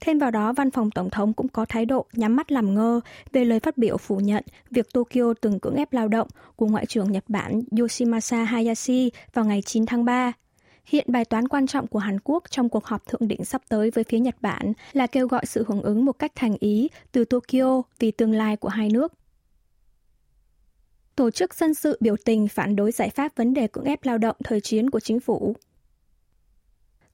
Thêm 0.00 0.18
vào 0.18 0.30
đó, 0.30 0.52
văn 0.52 0.70
phòng 0.70 0.90
Tổng 0.90 1.10
thống 1.10 1.32
cũng 1.32 1.48
có 1.48 1.64
thái 1.64 1.86
độ 1.86 2.06
nhắm 2.12 2.36
mắt 2.36 2.52
làm 2.52 2.74
ngơ 2.74 3.00
về 3.32 3.44
lời 3.44 3.60
phát 3.60 3.78
biểu 3.78 3.96
phủ 3.96 4.16
nhận 4.16 4.44
việc 4.70 4.92
Tokyo 4.92 5.34
từng 5.40 5.60
cưỡng 5.60 5.74
ép 5.74 5.92
lao 5.92 6.08
động 6.08 6.28
của 6.56 6.66
Ngoại 6.66 6.86
trưởng 6.86 7.12
Nhật 7.12 7.24
Bản 7.28 7.60
Yoshimasa 7.78 8.44
Hayashi 8.44 9.10
vào 9.34 9.44
ngày 9.44 9.62
9 9.62 9.86
tháng 9.86 10.04
3. 10.04 10.32
Hiện 10.90 11.06
bài 11.08 11.24
toán 11.24 11.48
quan 11.48 11.66
trọng 11.66 11.86
của 11.86 11.98
Hàn 11.98 12.20
Quốc 12.24 12.44
trong 12.50 12.68
cuộc 12.68 12.84
họp 12.84 13.06
thượng 13.06 13.28
đỉnh 13.28 13.44
sắp 13.44 13.62
tới 13.68 13.90
với 13.90 14.04
phía 14.04 14.18
Nhật 14.18 14.36
Bản 14.40 14.72
là 14.92 15.06
kêu 15.06 15.28
gọi 15.28 15.46
sự 15.46 15.64
hưởng 15.68 15.82
ứng 15.82 16.04
một 16.04 16.12
cách 16.12 16.32
thành 16.34 16.56
ý 16.60 16.88
từ 17.12 17.24
Tokyo 17.24 17.82
vì 17.98 18.10
tương 18.10 18.32
lai 18.32 18.56
của 18.56 18.68
hai 18.68 18.88
nước. 18.88 19.12
Tổ 21.16 21.30
chức 21.30 21.54
dân 21.54 21.74
sự 21.74 21.98
biểu 22.00 22.16
tình 22.24 22.48
phản 22.48 22.76
đối 22.76 22.92
giải 22.92 23.10
pháp 23.10 23.36
vấn 23.36 23.54
đề 23.54 23.66
cưỡng 23.66 23.84
ép 23.84 24.04
lao 24.04 24.18
động 24.18 24.36
thời 24.44 24.60
chiến 24.60 24.90
của 24.90 25.00
chính 25.00 25.20
phủ. 25.20 25.56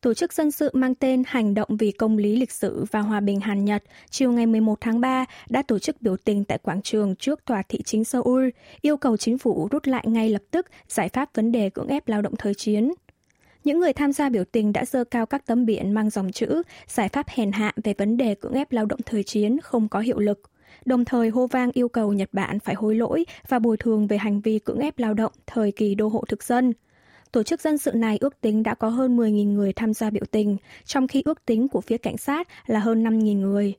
Tổ 0.01 0.15
chức 0.15 0.33
dân 0.33 0.51
sự 0.51 0.71
mang 0.73 0.95
tên 0.95 1.23
Hành 1.27 1.55
động 1.55 1.77
vì 1.77 1.93
công 1.93 2.19
lý 2.19 2.37
lịch 2.37 2.53
sử 2.53 2.85
và 2.91 3.01
hòa 3.01 3.21
bình 3.21 3.41
Hàn 3.41 3.65
Nhật 3.65 3.83
chiều 4.11 4.33
ngày 4.33 4.47
11 4.47 4.81
tháng 4.81 5.01
3 5.01 5.25
đã 5.49 5.63
tổ 5.63 5.79
chức 5.79 6.03
biểu 6.03 6.17
tình 6.17 6.45
tại 6.45 6.59
quảng 6.59 6.83
trường 6.83 7.17
trước 7.17 7.45
tòa 7.45 7.63
thị 7.69 7.83
chính 7.83 8.05
Seoul, 8.05 8.49
yêu 8.81 8.97
cầu 8.97 9.17
chính 9.17 9.39
phủ 9.39 9.69
rút 9.71 9.87
lại 9.87 10.05
ngay 10.09 10.31
lập 10.31 10.43
tức 10.51 10.67
giải 10.89 11.09
pháp 11.09 11.35
vấn 11.35 11.53
đề 11.53 11.71
cưỡng 11.71 11.89
ép 11.89 12.09
lao 12.09 12.23
động 12.23 12.37
thời 12.37 12.55
chiến. 12.55 12.93
Những 13.67 13.81
người 13.81 13.93
tham 13.93 14.13
gia 14.13 14.29
biểu 14.29 14.45
tình 14.45 14.73
đã 14.73 14.85
dơ 14.85 15.05
cao 15.05 15.27
các 15.27 15.47
tấm 15.47 15.67
biển 15.67 15.93
mang 15.93 16.11
dòng 16.11 16.33
chữ 16.33 16.63
giải 16.87 17.09
pháp 17.09 17.29
hèn 17.29 17.53
hạ 17.53 17.73
về 17.85 17.95
vấn 17.99 18.17
đề 18.17 18.35
cưỡng 18.35 18.53
ép 18.53 18.73
lao 18.73 18.87
động 18.87 19.01
thời 19.07 19.23
chiến 19.23 19.61
không 19.61 19.89
có 19.89 20.01
hiệu 20.01 20.19
lực 20.19 20.41
đồng 20.85 21.05
thời 21.05 21.29
hô 21.29 21.47
vang 21.47 21.71
yêu 21.73 21.89
cầu 21.89 22.13
Nhật 22.13 22.29
Bản 22.33 22.61
phải 22.61 22.75
hối 22.75 22.95
lỗi 22.95 23.25
và 23.49 23.59
bồi 23.59 23.77
thường 23.77 24.07
về 24.07 24.19
hành 24.19 24.41
vi 24.41 24.59
cưỡng 24.59 24.79
ép 24.79 24.99
lao 24.99 25.15
động 25.15 25.33
thời 25.47 25.73
kỳ 25.73 25.95
đô 25.95 26.09
hộ 26.09 26.25
thực 26.29 26.43
dân. 26.43 26.73
Tổ 27.33 27.43
chức 27.43 27.61
dân 27.61 27.79
sự 27.79 27.93
này 27.93 28.19
ước 28.21 28.41
tính 28.41 28.63
đã 28.63 28.75
có 28.75 28.89
hơn 28.89 29.17
10.000 29.17 29.53
người 29.53 29.73
tham 29.73 29.95
gia 29.95 30.11
biểu 30.11 30.25
tình, 30.31 30.57
trong 30.85 31.09
khi 31.09 31.23
ước 31.25 31.45
tính 31.47 31.69
của 31.69 31.81
phía 31.81 31.99
cảnh 31.99 32.17
sát 32.17 32.49
là 32.67 32.81
hơn 32.81 33.05
5.000 33.05 33.41
người. 33.41 33.75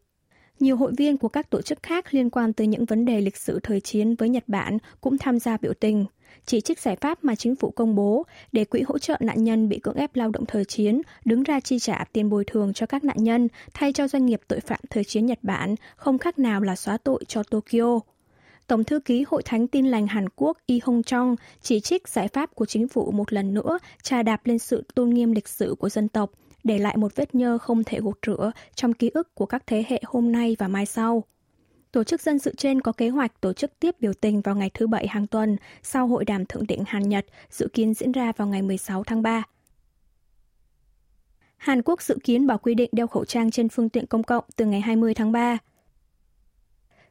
Nhiều 0.59 0.77
hội 0.77 0.91
viên 0.97 1.17
của 1.17 1.29
các 1.29 1.49
tổ 1.49 1.61
chức 1.61 1.83
khác 1.83 2.13
liên 2.13 2.29
quan 2.29 2.53
tới 2.53 2.67
những 2.67 2.85
vấn 2.85 3.05
đề 3.05 3.21
lịch 3.21 3.37
sử 3.37 3.59
thời 3.63 3.81
chiến 3.81 4.15
với 4.15 4.29
Nhật 4.29 4.43
Bản 4.47 4.77
cũng 5.01 5.17
tham 5.17 5.39
gia 5.39 5.57
biểu 5.57 5.73
tình 5.73 6.05
chỉ 6.45 6.61
trích 6.61 6.79
giải 6.79 6.95
pháp 6.95 7.23
mà 7.23 7.35
chính 7.35 7.55
phủ 7.55 7.71
công 7.71 7.95
bố 7.95 8.25
để 8.51 8.65
quỹ 8.65 8.81
hỗ 8.81 8.97
trợ 8.97 9.17
nạn 9.19 9.43
nhân 9.43 9.69
bị 9.69 9.79
cưỡng 9.79 9.95
ép 9.95 10.15
lao 10.15 10.29
động 10.29 10.45
thời 10.45 10.65
chiến 10.65 11.01
đứng 11.25 11.43
ra 11.43 11.59
chi 11.59 11.79
trả 11.79 12.03
tiền 12.13 12.29
bồi 12.29 12.45
thường 12.45 12.73
cho 12.73 12.85
các 12.85 13.03
nạn 13.03 13.17
nhân 13.19 13.47
thay 13.73 13.93
cho 13.93 14.07
doanh 14.07 14.25
nghiệp 14.25 14.41
tội 14.47 14.59
phạm 14.59 14.79
thời 14.89 15.03
chiến 15.03 15.25
Nhật 15.25 15.39
Bản 15.41 15.75
không 15.95 16.17
khác 16.17 16.39
nào 16.39 16.61
là 16.61 16.75
xóa 16.75 16.97
tội 16.97 17.23
cho 17.27 17.43
Tokyo. 17.43 17.99
Tổng 18.67 18.83
thư 18.83 18.99
ký 18.99 19.25
Hội 19.27 19.43
Thánh 19.43 19.67
Tin 19.67 19.85
lành 19.85 20.07
Hàn 20.07 20.29
Quốc 20.35 20.57
Yi 20.67 20.81
Hong 20.83 21.03
Chong 21.03 21.35
chỉ 21.61 21.79
trích 21.79 22.07
giải 22.07 22.27
pháp 22.27 22.55
của 22.55 22.65
chính 22.65 22.87
phủ 22.87 23.11
một 23.11 23.33
lần 23.33 23.53
nữa 23.53 23.79
trà 24.03 24.23
đạp 24.23 24.41
lên 24.45 24.59
sự 24.59 24.83
tôn 24.95 25.09
nghiêm 25.09 25.31
lịch 25.31 25.47
sử 25.47 25.75
của 25.79 25.89
dân 25.89 26.07
tộc, 26.07 26.31
để 26.63 26.79
lại 26.79 26.97
một 26.97 27.15
vết 27.15 27.35
nhơ 27.35 27.57
không 27.57 27.83
thể 27.83 27.99
gột 27.99 28.17
rửa 28.27 28.51
trong 28.75 28.93
ký 28.93 29.11
ức 29.13 29.35
của 29.35 29.45
các 29.45 29.63
thế 29.67 29.83
hệ 29.87 30.01
hôm 30.05 30.31
nay 30.31 30.55
và 30.59 30.67
mai 30.67 30.85
sau. 30.85 31.23
Tổ 31.91 32.03
chức 32.03 32.21
dân 32.21 32.39
sự 32.39 32.53
trên 32.57 32.81
có 32.81 32.91
kế 32.91 33.09
hoạch 33.09 33.41
tổ 33.41 33.53
chức 33.53 33.79
tiếp 33.79 33.95
biểu 33.99 34.13
tình 34.13 34.41
vào 34.41 34.55
ngày 34.55 34.71
thứ 34.73 34.87
Bảy 34.87 35.07
hàng 35.07 35.27
tuần 35.27 35.57
sau 35.83 36.07
hội 36.07 36.25
đàm 36.25 36.45
thượng 36.45 36.67
đỉnh 36.67 36.83
Hàn-Nhật 36.87 37.25
dự 37.49 37.67
kiến 37.73 37.93
diễn 37.93 38.11
ra 38.11 38.31
vào 38.37 38.47
ngày 38.47 38.61
16 38.61 39.03
tháng 39.03 39.21
3. 39.21 39.43
Hàn 41.57 41.81
Quốc 41.81 42.01
dự 42.01 42.17
kiến 42.23 42.47
bỏ 42.47 42.57
quy 42.57 42.75
định 42.75 42.89
đeo 42.91 43.07
khẩu 43.07 43.25
trang 43.25 43.51
trên 43.51 43.69
phương 43.69 43.89
tiện 43.89 44.05
công 44.05 44.23
cộng 44.23 44.43
từ 44.55 44.65
ngày 44.65 44.81
20 44.81 45.13
tháng 45.13 45.31
3. 45.31 45.57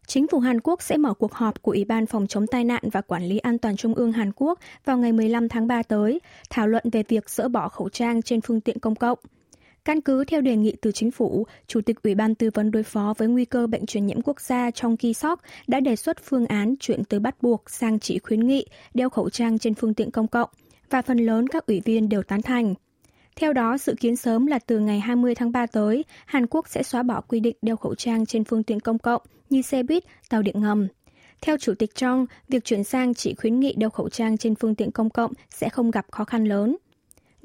Chính 0.06 0.28
phủ 0.28 0.38
Hàn 0.38 0.60
Quốc 0.60 0.82
sẽ 0.82 0.96
mở 0.96 1.14
cuộc 1.14 1.32
họp 1.32 1.62
của 1.62 1.72
Ủy 1.72 1.84
ban 1.84 2.06
phòng 2.06 2.26
chống 2.26 2.46
tai 2.46 2.64
nạn 2.64 2.82
và 2.92 3.00
quản 3.00 3.24
lý 3.24 3.38
an 3.38 3.58
toàn 3.58 3.76
trung 3.76 3.94
ương 3.94 4.12
Hàn 4.12 4.32
Quốc 4.36 4.58
vào 4.84 4.98
ngày 4.98 5.12
15 5.12 5.48
tháng 5.48 5.66
3 5.66 5.82
tới, 5.82 6.20
thảo 6.50 6.68
luận 6.68 6.84
về 6.92 7.02
việc 7.08 7.30
dỡ 7.30 7.48
bỏ 7.48 7.68
khẩu 7.68 7.88
trang 7.88 8.22
trên 8.22 8.40
phương 8.40 8.60
tiện 8.60 8.78
công 8.78 8.94
cộng– 8.94 9.18
Căn 9.86 10.00
cứ 10.00 10.24
theo 10.24 10.40
đề 10.40 10.56
nghị 10.56 10.74
từ 10.82 10.92
chính 10.92 11.10
phủ, 11.10 11.46
Chủ 11.66 11.80
tịch 11.80 12.02
Ủy 12.02 12.14
ban 12.14 12.34
tư 12.34 12.50
vấn 12.54 12.70
đối 12.70 12.82
phó 12.82 13.14
với 13.18 13.28
nguy 13.28 13.44
cơ 13.44 13.66
bệnh 13.66 13.86
truyền 13.86 14.06
nhiễm 14.06 14.22
quốc 14.22 14.40
gia 14.40 14.70
trong 14.70 14.96
kỳ 14.96 15.14
sóc 15.14 15.40
đã 15.66 15.80
đề 15.80 15.96
xuất 15.96 16.24
phương 16.24 16.46
án 16.46 16.74
chuyển 16.80 17.04
từ 17.04 17.20
bắt 17.20 17.42
buộc 17.42 17.70
sang 17.70 17.98
chỉ 18.00 18.18
khuyến 18.18 18.46
nghị 18.46 18.66
đeo 18.94 19.10
khẩu 19.10 19.30
trang 19.30 19.58
trên 19.58 19.74
phương 19.74 19.94
tiện 19.94 20.10
công 20.10 20.28
cộng, 20.28 20.50
và 20.90 21.02
phần 21.02 21.18
lớn 21.18 21.48
các 21.48 21.66
ủy 21.66 21.80
viên 21.84 22.08
đều 22.08 22.22
tán 22.22 22.42
thành. 22.42 22.74
Theo 23.36 23.52
đó, 23.52 23.78
dự 23.78 23.94
kiến 24.00 24.16
sớm 24.16 24.46
là 24.46 24.58
từ 24.58 24.78
ngày 24.78 25.00
20 25.00 25.34
tháng 25.34 25.52
3 25.52 25.66
tới, 25.66 26.04
Hàn 26.26 26.46
Quốc 26.46 26.68
sẽ 26.68 26.82
xóa 26.82 27.02
bỏ 27.02 27.20
quy 27.20 27.40
định 27.40 27.56
đeo 27.62 27.76
khẩu 27.76 27.94
trang 27.94 28.26
trên 28.26 28.44
phương 28.44 28.62
tiện 28.62 28.80
công 28.80 28.98
cộng 28.98 29.22
như 29.50 29.62
xe 29.62 29.82
buýt, 29.82 30.04
tàu 30.28 30.42
điện 30.42 30.60
ngầm. 30.60 30.88
Theo 31.40 31.56
Chủ 31.58 31.74
tịch 31.74 31.94
Trong, 31.94 32.26
việc 32.48 32.64
chuyển 32.64 32.84
sang 32.84 33.14
chỉ 33.14 33.34
khuyến 33.34 33.60
nghị 33.60 33.74
đeo 33.76 33.90
khẩu 33.90 34.08
trang 34.08 34.38
trên 34.38 34.54
phương 34.54 34.74
tiện 34.74 34.90
công 34.90 35.10
cộng 35.10 35.32
sẽ 35.50 35.68
không 35.68 35.90
gặp 35.90 36.06
khó 36.10 36.24
khăn 36.24 36.44
lớn. 36.44 36.76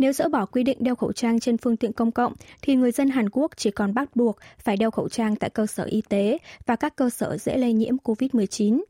Nếu 0.01 0.13
dỡ 0.13 0.29
bỏ 0.29 0.45
quy 0.45 0.63
định 0.63 0.77
đeo 0.81 0.95
khẩu 0.95 1.11
trang 1.13 1.39
trên 1.39 1.57
phương 1.57 1.77
tiện 1.77 1.93
công 1.93 2.11
cộng, 2.11 2.33
thì 2.61 2.75
người 2.75 2.91
dân 2.91 3.09
Hàn 3.09 3.29
Quốc 3.29 3.51
chỉ 3.57 3.71
còn 3.71 3.93
bắt 3.93 4.15
buộc 4.15 4.37
phải 4.59 4.77
đeo 4.77 4.91
khẩu 4.91 5.09
trang 5.09 5.35
tại 5.35 5.49
cơ 5.49 5.65
sở 5.65 5.83
y 5.83 6.01
tế 6.09 6.37
và 6.65 6.75
các 6.75 6.95
cơ 6.95 7.09
sở 7.09 7.37
dễ 7.37 7.57
lây 7.57 7.73
nhiễm 7.73 7.95
COVID-19. 8.03 8.81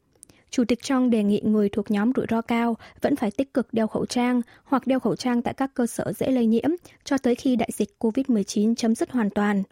Chủ 0.50 0.64
tịch 0.66 0.84
Trong 0.84 1.10
đề 1.10 1.24
nghị 1.24 1.42
người 1.44 1.70
thuộc 1.70 1.92
nhóm 1.92 2.12
rủi 2.16 2.26
ro 2.30 2.42
cao 2.42 2.78
vẫn 3.02 3.16
phải 3.16 3.32
tích 3.32 3.54
cực 3.54 3.74
đeo 3.74 3.88
khẩu 3.88 4.06
trang 4.06 4.42
hoặc 4.64 4.88
đeo 4.88 5.00
khẩu 5.00 5.16
trang 5.16 5.42
tại 5.42 5.54
các 5.54 5.72
cơ 5.74 5.88
sở 5.88 6.14
dễ 6.18 6.32
lây 6.32 6.46
nhiễm 6.46 6.70
cho 7.04 7.18
tới 7.18 7.36
khi 7.36 7.56
đại 7.56 7.70
dịch 7.74 7.96
COVID-19 8.00 8.76
chấm 8.76 8.96
dứt 8.96 9.12
hoàn 9.12 9.30
toàn. 9.30 9.64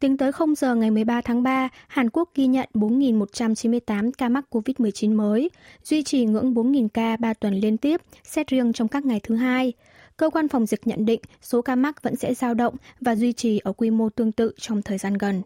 Tính 0.00 0.16
tới 0.16 0.32
0 0.32 0.54
giờ 0.54 0.74
ngày 0.74 0.90
13 0.90 1.20
tháng 1.20 1.42
3, 1.42 1.68
Hàn 1.88 2.10
Quốc 2.10 2.30
ghi 2.34 2.46
nhận 2.46 2.68
4.198 2.74 4.10
ca 4.18 4.28
mắc 4.28 4.44
COVID-19 4.50 5.16
mới, 5.16 5.50
duy 5.84 6.02
trì 6.02 6.24
ngưỡng 6.24 6.54
4.000 6.54 6.88
ca 6.94 7.16
3 7.16 7.34
tuần 7.34 7.54
liên 7.54 7.76
tiếp, 7.76 8.00
xét 8.24 8.48
riêng 8.48 8.72
trong 8.72 8.88
các 8.88 9.04
ngày 9.06 9.20
thứ 9.22 9.34
hai. 9.34 9.72
Cơ 10.20 10.30
quan 10.30 10.48
phòng 10.48 10.66
dịch 10.66 10.86
nhận 10.86 11.04
định 11.04 11.20
số 11.42 11.62
ca 11.62 11.74
mắc 11.74 12.02
vẫn 12.02 12.16
sẽ 12.16 12.34
dao 12.34 12.54
động 12.54 12.76
và 13.00 13.14
duy 13.16 13.32
trì 13.32 13.58
ở 13.58 13.72
quy 13.72 13.90
mô 13.90 14.08
tương 14.08 14.32
tự 14.32 14.52
trong 14.58 14.82
thời 14.82 14.98
gian 14.98 15.14
gần. 15.14 15.42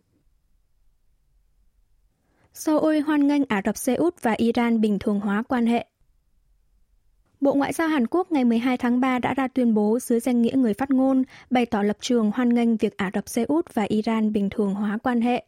Seoul 2.53 2.99
hoan 2.99 3.27
nghênh 3.27 3.43
Ả 3.49 3.63
Rập 3.65 3.77
Xê 3.77 3.95
Út 3.95 4.23
và 4.23 4.33
Iran 4.33 4.81
bình 4.81 4.99
thường 4.99 5.21
hóa 5.21 5.43
quan 5.49 5.67
hệ. 5.67 5.87
Bộ 7.41 7.55
Ngoại 7.55 7.73
giao 7.73 7.89
Hàn 7.89 8.07
Quốc 8.07 8.33
ngày 8.33 8.45
12 8.45 8.77
tháng 8.77 9.01
3 9.01 9.19
đã 9.19 9.35
ra 9.35 9.49
tuyên 9.49 9.75
bố 9.75 9.99
dưới 9.99 10.21
danh 10.21 10.43
nghĩa 10.43 10.55
người 10.55 10.75
phát 10.75 10.91
ngôn, 10.91 11.23
bày 11.51 11.67
tỏ 11.67 11.83
lập 11.83 11.97
trường 12.01 12.31
hoan 12.31 12.55
nghênh 12.55 12.77
việc 12.77 12.97
Ả 12.97 13.11
Rập 13.15 13.29
Xê 13.29 13.45
Út 13.45 13.75
và 13.75 13.83
Iran 13.83 14.33
bình 14.33 14.51
thường 14.51 14.75
hóa 14.75 14.99
quan 15.03 15.21
hệ. 15.21 15.45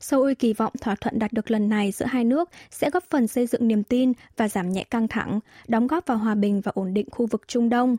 Seoul 0.00 0.32
kỳ 0.38 0.52
vọng 0.52 0.72
thỏa 0.80 0.94
thuận 0.94 1.18
đạt 1.18 1.32
được 1.32 1.50
lần 1.50 1.68
này 1.68 1.92
giữa 1.92 2.06
hai 2.06 2.24
nước 2.24 2.50
sẽ 2.70 2.90
góp 2.90 3.04
phần 3.10 3.26
xây 3.26 3.46
dựng 3.46 3.68
niềm 3.68 3.82
tin 3.82 4.12
và 4.36 4.48
giảm 4.48 4.72
nhẹ 4.72 4.84
căng 4.84 5.08
thẳng, 5.08 5.40
đóng 5.68 5.86
góp 5.86 6.06
vào 6.06 6.18
hòa 6.18 6.34
bình 6.34 6.60
và 6.60 6.72
ổn 6.74 6.94
định 6.94 7.08
khu 7.10 7.26
vực 7.26 7.42
Trung 7.48 7.68
Đông. 7.68 7.96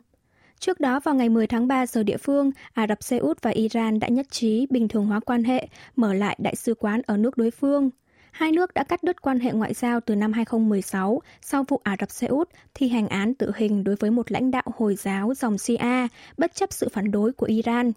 Trước 0.60 0.80
đó 0.80 1.00
vào 1.00 1.14
ngày 1.14 1.28
10 1.28 1.46
tháng 1.46 1.68
3 1.68 1.86
giờ 1.86 2.02
địa 2.02 2.16
phương, 2.16 2.50
Ả 2.72 2.86
Rập 2.86 3.02
Xê 3.02 3.18
Út 3.18 3.42
và 3.42 3.50
Iran 3.50 3.98
đã 3.98 4.08
nhất 4.08 4.26
trí 4.30 4.66
bình 4.70 4.88
thường 4.88 5.06
hóa 5.06 5.20
quan 5.20 5.44
hệ, 5.44 5.68
mở 5.96 6.14
lại 6.14 6.36
đại 6.40 6.56
sứ 6.56 6.74
quán 6.74 7.02
ở 7.06 7.16
nước 7.16 7.36
đối 7.36 7.50
phương– 7.50 7.90
Hai 8.34 8.52
nước 8.52 8.74
đã 8.74 8.84
cắt 8.84 9.02
đứt 9.02 9.22
quan 9.22 9.40
hệ 9.40 9.52
ngoại 9.52 9.74
giao 9.74 10.00
từ 10.00 10.16
năm 10.16 10.32
2016 10.32 11.20
sau 11.40 11.64
vụ 11.68 11.80
Ả 11.82 11.96
Rập 12.00 12.10
Xê 12.10 12.26
Út 12.26 12.48
thi 12.74 12.88
hành 12.88 13.08
án 13.08 13.34
tử 13.34 13.52
hình 13.56 13.84
đối 13.84 13.96
với 13.96 14.10
một 14.10 14.32
lãnh 14.32 14.50
đạo 14.50 14.64
Hồi 14.76 14.94
giáo 14.94 15.34
dòng 15.34 15.58
Shia, 15.58 16.08
bất 16.38 16.54
chấp 16.54 16.72
sự 16.72 16.88
phản 16.92 17.10
đối 17.10 17.32
của 17.32 17.46
Iran. 17.46 17.92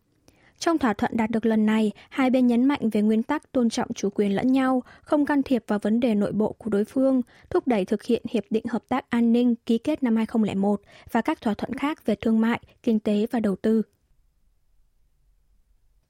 Trong 0.60 0.78
thỏa 0.78 0.94
thuận 0.94 1.18
đạt 1.18 1.32
được 1.32 1.46
lần 1.46 1.66
này, 1.66 1.92
hai 2.10 2.30
bên 2.30 2.48
nhấn 2.48 2.66
mạnh 2.66 2.90
về 2.90 3.02
nguyên 3.02 3.24
tắc 3.24 3.52
tôn 3.52 3.70
trọng 3.70 3.94
chủ 3.94 4.10
quyền 4.10 4.36
lẫn 4.36 4.52
nhau, 4.52 4.84
không 5.02 5.26
can 5.26 5.44
thiệp 5.44 5.64
vào 5.68 5.80
vấn 5.80 6.00
đề 6.00 6.16
nội 6.16 6.32
bộ 6.32 6.56
của 6.58 6.70
đối 6.70 6.86
phương, 6.86 7.22
thúc 7.50 7.68
đẩy 7.68 7.86
thực 7.86 8.04
hiện 8.04 8.24
Hiệp 8.30 8.44
định 8.50 8.66
Hợp 8.70 8.84
tác 8.90 9.10
An 9.10 9.34
ninh 9.34 9.56
ký 9.56 9.78
kết 9.78 10.04
năm 10.04 10.16
2001 10.16 10.82
và 11.12 11.22
các 11.22 11.42
thỏa 11.42 11.54
thuận 11.54 11.74
khác 11.74 12.06
về 12.06 12.16
thương 12.16 12.42
mại, 12.42 12.62
kinh 12.84 13.00
tế 13.00 13.28
và 13.32 13.40
đầu 13.40 13.56
tư. 13.56 13.82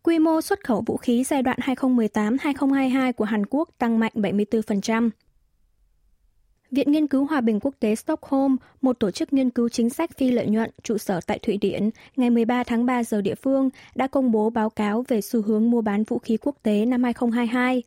Quy 0.04 0.20
mô 0.20 0.42
xuất 0.42 0.64
khẩu 0.64 0.84
vũ 0.86 0.98
khí 0.98 1.24
giai 1.24 1.44
đoạn 1.44 1.58
2018-2022 1.62 3.14
của 3.14 3.26
Hàn 3.26 3.46
Quốc 3.46 3.70
tăng 3.78 4.00
mạnh 4.00 4.12
74%. 4.16 5.10
Viện 6.72 6.92
Nghiên 6.92 7.08
cứu 7.08 7.26
Hòa 7.26 7.42
bình 7.42 7.60
Quốc 7.60 7.76
tế 7.80 7.96
Stockholm, 7.96 8.56
một 8.82 9.00
tổ 9.00 9.12
chức 9.12 9.34
nghiên 9.34 9.50
cứu 9.50 9.70
chính 9.70 9.90
sách 9.90 10.18
phi 10.18 10.32
lợi 10.32 10.48
nhuận 10.48 10.70
trụ 10.84 10.98
sở 10.98 11.20
tại 11.28 11.40
Thụy 11.40 11.58
Điển, 11.58 11.90
ngày 12.16 12.30
13 12.30 12.64
tháng 12.64 12.86
3 12.86 13.04
giờ 13.04 13.22
địa 13.22 13.36
phương 13.36 13.70
đã 13.96 14.08
công 14.08 14.32
bố 14.32 14.50
báo 14.50 14.70
cáo 14.70 15.06
về 15.08 15.22
xu 15.22 15.42
hướng 15.42 15.72
mua 15.72 15.82
bán 15.82 16.04
vũ 16.04 16.20
khí 16.20 16.38
quốc 16.42 16.56
tế 16.64 16.86
năm 16.86 17.04
2022. 17.04 17.84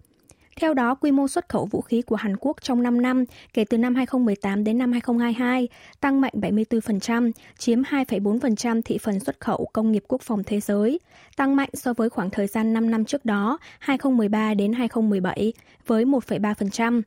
Theo 0.56 0.74
đó, 0.74 0.94
quy 0.94 1.10
mô 1.10 1.28
xuất 1.28 1.48
khẩu 1.48 1.66
vũ 1.66 1.80
khí 1.80 2.02
của 2.02 2.16
Hàn 2.16 2.36
Quốc 2.36 2.56
trong 2.62 2.82
5 2.82 3.02
năm 3.02 3.24
kể 3.54 3.64
từ 3.64 3.78
năm 3.78 3.94
2018 3.94 4.64
đến 4.64 4.78
năm 4.78 4.92
2022 4.92 5.68
tăng 6.00 6.20
mạnh 6.20 6.32
74%, 6.34 7.30
chiếm 7.58 7.82
2,4% 7.82 8.80
thị 8.84 8.98
phần 8.98 9.20
xuất 9.20 9.40
khẩu 9.40 9.68
công 9.72 9.92
nghiệp 9.92 10.04
quốc 10.08 10.22
phòng 10.22 10.42
thế 10.46 10.60
giới, 10.60 11.00
tăng 11.36 11.56
mạnh 11.56 11.70
so 11.74 11.92
với 11.92 12.10
khoảng 12.10 12.30
thời 12.30 12.46
gian 12.46 12.72
5 12.72 12.90
năm 12.90 13.04
trước 13.04 13.24
đó, 13.24 13.58
2013 13.78 14.54
đến 14.54 14.72
2017, 14.72 15.52
với 15.86 16.04
1,3%. 16.04 17.02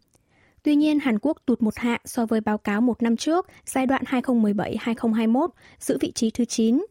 Tuy 0.64 0.76
nhiên, 0.76 1.00
Hàn 1.00 1.20
Quốc 1.20 1.38
tụt 1.46 1.62
một 1.62 1.76
hạng 1.76 2.02
so 2.06 2.26
với 2.26 2.42
báo 2.42 2.58
cáo 2.58 2.82
một 2.82 3.04
năm 3.04 3.18
trước, 3.18 3.48
giai 3.66 3.86
đoạn 3.86 4.04
2017-2021, 4.06 5.48
giữ 5.80 5.98
vị 6.02 6.12
trí 6.12 6.32
thứ 6.32 6.46
9. 6.46 6.86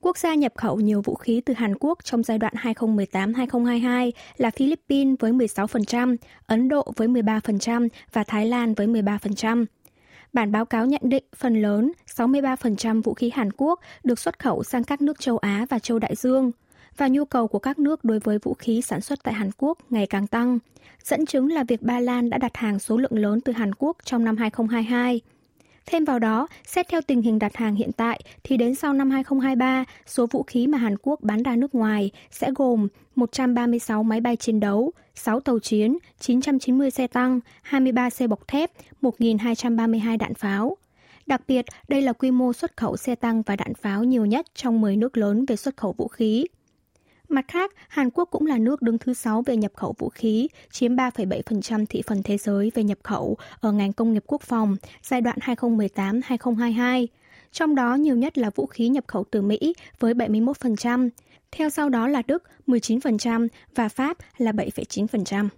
Quốc 0.00 0.18
gia 0.18 0.34
nhập 0.34 0.52
khẩu 0.56 0.80
nhiều 0.80 1.02
vũ 1.02 1.14
khí 1.14 1.40
từ 1.46 1.54
Hàn 1.54 1.74
Quốc 1.80 1.98
trong 2.04 2.22
giai 2.22 2.38
đoạn 2.38 2.54
2018-2022 2.54 4.10
là 4.36 4.50
Philippines 4.50 5.16
với 5.20 5.32
16%, 5.32 6.16
Ấn 6.46 6.68
Độ 6.68 6.92
với 6.96 7.08
13% 7.08 7.88
và 8.12 8.24
Thái 8.24 8.46
Lan 8.46 8.74
với 8.74 8.86
13%. 8.86 9.64
Bản 10.32 10.52
báo 10.52 10.64
cáo 10.64 10.86
nhận 10.86 11.02
định 11.04 11.24
phần 11.36 11.62
lớn, 11.62 11.92
63% 12.16 13.02
vũ 13.02 13.14
khí 13.14 13.30
Hàn 13.34 13.52
Quốc 13.52 13.80
được 14.04 14.18
xuất 14.18 14.38
khẩu 14.38 14.62
sang 14.64 14.84
các 14.84 15.00
nước 15.00 15.20
châu 15.20 15.38
Á 15.38 15.66
và 15.70 15.78
châu 15.78 15.98
Đại 15.98 16.14
Dương, 16.14 16.50
và 16.96 17.08
nhu 17.08 17.24
cầu 17.24 17.48
của 17.48 17.58
các 17.58 17.78
nước 17.78 18.04
đối 18.04 18.18
với 18.18 18.38
vũ 18.38 18.54
khí 18.54 18.82
sản 18.82 19.00
xuất 19.00 19.22
tại 19.22 19.34
Hàn 19.34 19.50
Quốc 19.58 19.78
ngày 19.90 20.06
càng 20.06 20.26
tăng. 20.26 20.58
Dẫn 21.04 21.26
chứng 21.26 21.52
là 21.52 21.64
việc 21.64 21.82
Ba 21.82 22.00
Lan 22.00 22.30
đã 22.30 22.38
đặt 22.38 22.56
hàng 22.56 22.78
số 22.78 22.96
lượng 22.96 23.18
lớn 23.18 23.40
từ 23.40 23.52
Hàn 23.52 23.74
Quốc 23.74 23.96
trong 24.04 24.24
năm 24.24 24.36
2022. 24.36 25.20
Thêm 25.86 26.04
vào 26.04 26.18
đó, 26.18 26.48
xét 26.66 26.88
theo 26.88 27.00
tình 27.06 27.22
hình 27.22 27.38
đặt 27.38 27.56
hàng 27.56 27.74
hiện 27.74 27.92
tại 27.92 28.20
thì 28.44 28.56
đến 28.56 28.74
sau 28.74 28.92
năm 28.92 29.10
2023, 29.10 29.84
số 30.06 30.26
vũ 30.26 30.42
khí 30.42 30.66
mà 30.66 30.78
Hàn 30.78 30.96
Quốc 31.02 31.20
bán 31.22 31.42
ra 31.42 31.56
nước 31.56 31.74
ngoài 31.74 32.10
sẽ 32.30 32.50
gồm 32.54 32.88
136 33.14 34.02
máy 34.02 34.20
bay 34.20 34.36
chiến 34.36 34.60
đấu, 34.60 34.92
6 35.14 35.40
tàu 35.40 35.58
chiến, 35.58 35.98
990 36.20 36.90
xe 36.90 37.06
tăng, 37.06 37.40
23 37.62 38.10
xe 38.10 38.26
bọc 38.26 38.48
thép, 38.48 38.70
1.232 39.02 40.18
đạn 40.18 40.34
pháo. 40.34 40.76
Đặc 41.26 41.40
biệt, 41.48 41.64
đây 41.88 42.02
là 42.02 42.12
quy 42.12 42.30
mô 42.30 42.52
xuất 42.52 42.76
khẩu 42.76 42.96
xe 42.96 43.14
tăng 43.14 43.42
và 43.42 43.56
đạn 43.56 43.74
pháo 43.74 44.04
nhiều 44.04 44.26
nhất 44.26 44.46
trong 44.54 44.80
10 44.80 44.96
nước 44.96 45.16
lớn 45.16 45.44
về 45.46 45.56
xuất 45.56 45.76
khẩu 45.76 45.92
vũ 45.92 46.08
khí. 46.08 46.46
Mặt 47.28 47.44
khác, 47.48 47.72
Hàn 47.88 48.10
Quốc 48.10 48.28
cũng 48.30 48.46
là 48.46 48.58
nước 48.58 48.82
đứng 48.82 48.98
thứ 48.98 49.14
6 49.14 49.42
về 49.42 49.56
nhập 49.56 49.72
khẩu 49.76 49.94
vũ 49.98 50.08
khí, 50.08 50.48
chiếm 50.70 50.96
3,7% 50.96 51.84
thị 51.88 52.02
phần 52.06 52.22
thế 52.22 52.38
giới 52.38 52.72
về 52.74 52.84
nhập 52.84 52.98
khẩu 53.02 53.36
ở 53.60 53.72
ngành 53.72 53.92
công 53.92 54.12
nghiệp 54.12 54.24
quốc 54.26 54.42
phòng 54.42 54.76
giai 55.02 55.20
đoạn 55.20 55.38
2018-2022. 55.38 57.06
Trong 57.52 57.74
đó 57.74 57.94
nhiều 57.94 58.16
nhất 58.16 58.38
là 58.38 58.50
vũ 58.50 58.66
khí 58.66 58.88
nhập 58.88 59.04
khẩu 59.06 59.24
từ 59.30 59.42
Mỹ 59.42 59.74
với 59.98 60.14
71%, 60.14 61.08
theo 61.52 61.70
sau 61.70 61.88
đó 61.88 62.08
là 62.08 62.22
Đức 62.26 62.42
19% 62.66 63.48
và 63.74 63.88
Pháp 63.88 64.16
là 64.38 64.52
7,9%. 64.52 65.48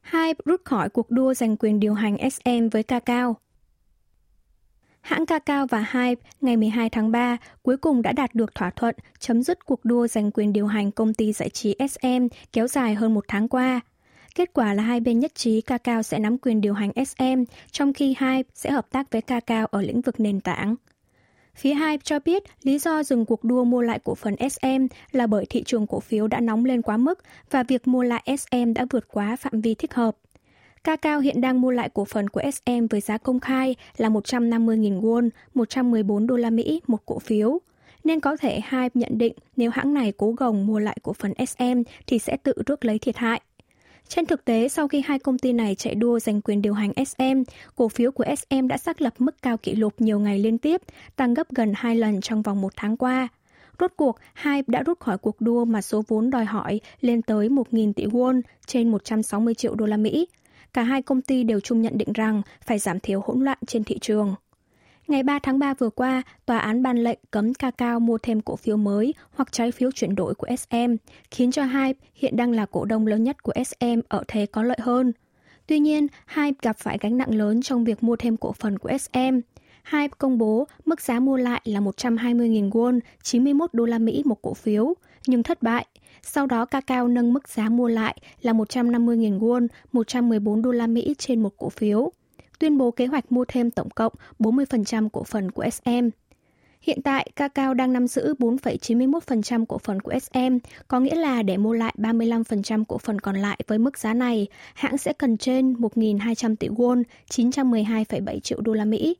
Hai 0.00 0.34
rút 0.44 0.64
khỏi 0.64 0.88
cuộc 0.88 1.10
đua 1.10 1.34
giành 1.34 1.56
quyền 1.56 1.80
điều 1.80 1.94
hành 1.94 2.30
SM 2.30 2.68
với 2.72 2.82
Kakao. 2.82 3.36
Hãng 5.06 5.26
Kakao 5.26 5.66
và 5.66 5.86
Hype 5.92 6.22
ngày 6.40 6.56
12 6.56 6.90
tháng 6.90 7.10
3 7.10 7.36
cuối 7.62 7.76
cùng 7.76 8.02
đã 8.02 8.12
đạt 8.12 8.34
được 8.34 8.54
thỏa 8.54 8.70
thuận 8.70 8.94
chấm 9.18 9.42
dứt 9.42 9.66
cuộc 9.66 9.84
đua 9.84 10.06
giành 10.06 10.30
quyền 10.30 10.52
điều 10.52 10.66
hành 10.66 10.92
công 10.92 11.14
ty 11.14 11.32
giải 11.32 11.48
trí 11.48 11.74
SM 11.90 12.26
kéo 12.52 12.68
dài 12.68 12.94
hơn 12.94 13.14
một 13.14 13.24
tháng 13.28 13.48
qua. 13.48 13.80
Kết 14.34 14.50
quả 14.52 14.74
là 14.74 14.82
hai 14.82 15.00
bên 15.00 15.18
nhất 15.18 15.34
trí 15.34 15.60
Kakao 15.60 16.02
sẽ 16.02 16.18
nắm 16.18 16.38
quyền 16.38 16.60
điều 16.60 16.74
hành 16.74 16.92
SM, 17.06 17.44
trong 17.70 17.92
khi 17.92 18.06
Hype 18.08 18.48
sẽ 18.54 18.70
hợp 18.70 18.86
tác 18.90 19.12
với 19.12 19.22
Kakao 19.22 19.66
ở 19.66 19.82
lĩnh 19.82 20.00
vực 20.00 20.20
nền 20.20 20.40
tảng. 20.40 20.76
Phía 21.54 21.74
Hype 21.74 22.02
cho 22.04 22.18
biết 22.18 22.42
lý 22.62 22.78
do 22.78 23.02
dừng 23.02 23.24
cuộc 23.24 23.44
đua 23.44 23.64
mua 23.64 23.80
lại 23.80 23.98
cổ 24.04 24.14
phần 24.14 24.36
SM 24.50 24.86
là 25.12 25.26
bởi 25.26 25.46
thị 25.50 25.62
trường 25.62 25.86
cổ 25.86 26.00
phiếu 26.00 26.26
đã 26.26 26.40
nóng 26.40 26.64
lên 26.64 26.82
quá 26.82 26.96
mức 26.96 27.18
và 27.50 27.62
việc 27.62 27.88
mua 27.88 28.02
lại 28.02 28.36
SM 28.38 28.72
đã 28.74 28.86
vượt 28.90 29.08
quá 29.08 29.36
phạm 29.36 29.60
vi 29.60 29.74
thích 29.74 29.94
hợp. 29.94 30.16
Kakao 30.86 31.20
hiện 31.20 31.40
đang 31.40 31.60
mua 31.60 31.70
lại 31.70 31.88
cổ 31.94 32.04
phần 32.04 32.28
của 32.28 32.42
SM 32.54 32.86
với 32.90 33.00
giá 33.00 33.18
công 33.18 33.40
khai 33.40 33.76
là 33.96 34.08
150.000 34.08 35.00
won, 35.00 35.28
114 35.54 36.26
đô 36.26 36.36
la 36.36 36.50
Mỹ 36.50 36.80
một 36.86 37.06
cổ 37.06 37.18
phiếu. 37.18 37.58
Nên 38.04 38.20
có 38.20 38.36
thể 38.36 38.60
hai 38.64 38.90
nhận 38.94 39.18
định 39.18 39.32
nếu 39.56 39.70
hãng 39.70 39.94
này 39.94 40.12
cố 40.16 40.32
gồng 40.32 40.66
mua 40.66 40.78
lại 40.78 40.96
cổ 41.02 41.12
phần 41.12 41.32
SM 41.46 41.82
thì 42.06 42.18
sẽ 42.18 42.36
tự 42.36 42.52
rước 42.66 42.84
lấy 42.84 42.98
thiệt 42.98 43.16
hại. 43.16 43.40
Trên 44.08 44.26
thực 44.26 44.44
tế, 44.44 44.68
sau 44.68 44.88
khi 44.88 45.02
hai 45.06 45.18
công 45.18 45.38
ty 45.38 45.52
này 45.52 45.74
chạy 45.74 45.94
đua 45.94 46.18
giành 46.18 46.40
quyền 46.40 46.62
điều 46.62 46.74
hành 46.74 46.92
SM, 47.06 47.42
cổ 47.76 47.88
phiếu 47.88 48.10
của 48.10 48.24
SM 48.38 48.68
đã 48.68 48.78
xác 48.78 49.00
lập 49.00 49.14
mức 49.18 49.42
cao 49.42 49.56
kỷ 49.56 49.74
lục 49.74 49.94
nhiều 49.98 50.18
ngày 50.20 50.38
liên 50.38 50.58
tiếp, 50.58 50.82
tăng 51.16 51.34
gấp 51.34 51.48
gần 51.50 51.72
hai 51.76 51.96
lần 51.96 52.20
trong 52.20 52.42
vòng 52.42 52.60
một 52.60 52.72
tháng 52.76 52.96
qua. 52.96 53.28
Rốt 53.80 53.92
cuộc, 53.96 54.16
hai 54.34 54.62
đã 54.66 54.82
rút 54.82 55.00
khỏi 55.00 55.18
cuộc 55.18 55.40
đua 55.40 55.64
mà 55.64 55.82
số 55.82 56.04
vốn 56.08 56.30
đòi 56.30 56.44
hỏi 56.44 56.80
lên 57.00 57.22
tới 57.22 57.48
1.000 57.48 57.92
tỷ 57.92 58.06
won 58.06 58.40
trên 58.66 58.90
160 58.90 59.54
triệu 59.54 59.74
đô 59.74 59.86
la 59.86 59.96
Mỹ, 59.96 60.26
Cả 60.76 60.82
hai 60.82 61.02
công 61.02 61.22
ty 61.22 61.44
đều 61.44 61.60
chung 61.60 61.82
nhận 61.82 61.98
định 61.98 62.12
rằng 62.12 62.42
phải 62.64 62.78
giảm 62.78 63.00
thiểu 63.00 63.22
hỗn 63.26 63.44
loạn 63.44 63.58
trên 63.66 63.84
thị 63.84 63.98
trường. 63.98 64.34
Ngày 65.08 65.22
3 65.22 65.38
tháng 65.38 65.58
3 65.58 65.74
vừa 65.74 65.90
qua, 65.90 66.22
tòa 66.46 66.58
án 66.58 66.82
ban 66.82 66.98
lệnh 66.98 67.18
cấm 67.30 67.54
Kakao 67.54 68.00
mua 68.00 68.18
thêm 68.18 68.40
cổ 68.40 68.56
phiếu 68.56 68.76
mới 68.76 69.14
hoặc 69.34 69.52
trái 69.52 69.72
phiếu 69.72 69.90
chuyển 69.92 70.14
đổi 70.14 70.34
của 70.34 70.46
SM, 70.58 70.94
khiến 71.30 71.50
cho 71.50 71.64
Hype 71.64 71.98
hiện 72.14 72.36
đang 72.36 72.52
là 72.52 72.66
cổ 72.66 72.84
đông 72.84 73.06
lớn 73.06 73.24
nhất 73.24 73.42
của 73.42 73.52
SM 73.66 74.00
ở 74.08 74.24
thế 74.28 74.46
có 74.46 74.62
lợi 74.62 74.78
hơn. 74.80 75.12
Tuy 75.66 75.78
nhiên, 75.78 76.06
Hype 76.26 76.56
gặp 76.62 76.76
phải 76.78 76.98
gánh 77.00 77.18
nặng 77.18 77.34
lớn 77.34 77.62
trong 77.62 77.84
việc 77.84 78.02
mua 78.02 78.16
thêm 78.16 78.36
cổ 78.36 78.52
phần 78.52 78.78
của 78.78 78.90
SM. 78.98 79.40
Hype 79.92 80.14
công 80.18 80.38
bố 80.38 80.66
mức 80.84 81.00
giá 81.00 81.20
mua 81.20 81.36
lại 81.36 81.60
là 81.64 81.80
120.000 81.80 82.70
won, 82.70 83.00
91 83.22 83.74
đô 83.74 83.84
la 83.84 83.98
Mỹ 83.98 84.22
một 84.24 84.42
cổ 84.42 84.54
phiếu, 84.54 84.94
nhưng 85.26 85.42
thất 85.42 85.62
bại 85.62 85.86
sau 86.26 86.46
đó 86.46 86.64
Kakao 86.64 87.08
nâng 87.08 87.32
mức 87.32 87.48
giá 87.48 87.68
mua 87.68 87.88
lại 87.88 88.16
là 88.42 88.52
150.000 88.52 89.38
won, 89.38 89.66
114 89.92 90.62
đô 90.62 90.70
la 90.70 90.86
Mỹ 90.86 91.14
trên 91.18 91.42
một 91.42 91.50
cổ 91.56 91.68
phiếu, 91.68 92.12
tuyên 92.58 92.78
bố 92.78 92.90
kế 92.90 93.06
hoạch 93.06 93.32
mua 93.32 93.44
thêm 93.48 93.70
tổng 93.70 93.90
cộng 93.90 94.12
40% 94.38 95.08
cổ 95.08 95.24
phần 95.24 95.50
của 95.50 95.64
SM. 95.70 96.08
Hiện 96.80 97.02
tại, 97.02 97.30
Kakao 97.36 97.74
đang 97.74 97.92
nắm 97.92 98.06
giữ 98.06 98.34
4,91% 98.38 99.66
cổ 99.66 99.78
phần 99.78 100.02
của 100.02 100.12
SM, 100.18 100.58
có 100.88 101.00
nghĩa 101.00 101.14
là 101.14 101.42
để 101.42 101.56
mua 101.56 101.72
lại 101.72 101.94
35% 101.98 102.84
cổ 102.88 102.98
phần 102.98 103.20
còn 103.20 103.36
lại 103.36 103.60
với 103.66 103.78
mức 103.78 103.98
giá 103.98 104.14
này, 104.14 104.46
hãng 104.74 104.98
sẽ 104.98 105.12
cần 105.12 105.36
trên 105.36 105.72
1.200 105.72 106.56
tỷ 106.56 106.68
won, 106.68 107.02
912,7 107.30 108.40
triệu 108.40 108.60
đô 108.60 108.72
la 108.72 108.84
Mỹ. 108.84 109.16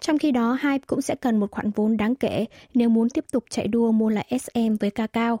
Trong 0.00 0.18
khi 0.18 0.30
đó, 0.30 0.58
Hype 0.62 0.84
cũng 0.86 1.02
sẽ 1.02 1.14
cần 1.14 1.40
một 1.40 1.50
khoản 1.50 1.70
vốn 1.70 1.96
đáng 1.96 2.14
kể 2.14 2.44
nếu 2.74 2.88
muốn 2.88 3.10
tiếp 3.10 3.24
tục 3.32 3.44
chạy 3.50 3.68
đua 3.68 3.92
mua 3.92 4.08
lại 4.08 4.38
SM 4.40 4.74
với 4.80 4.90
Kakao. 4.90 5.40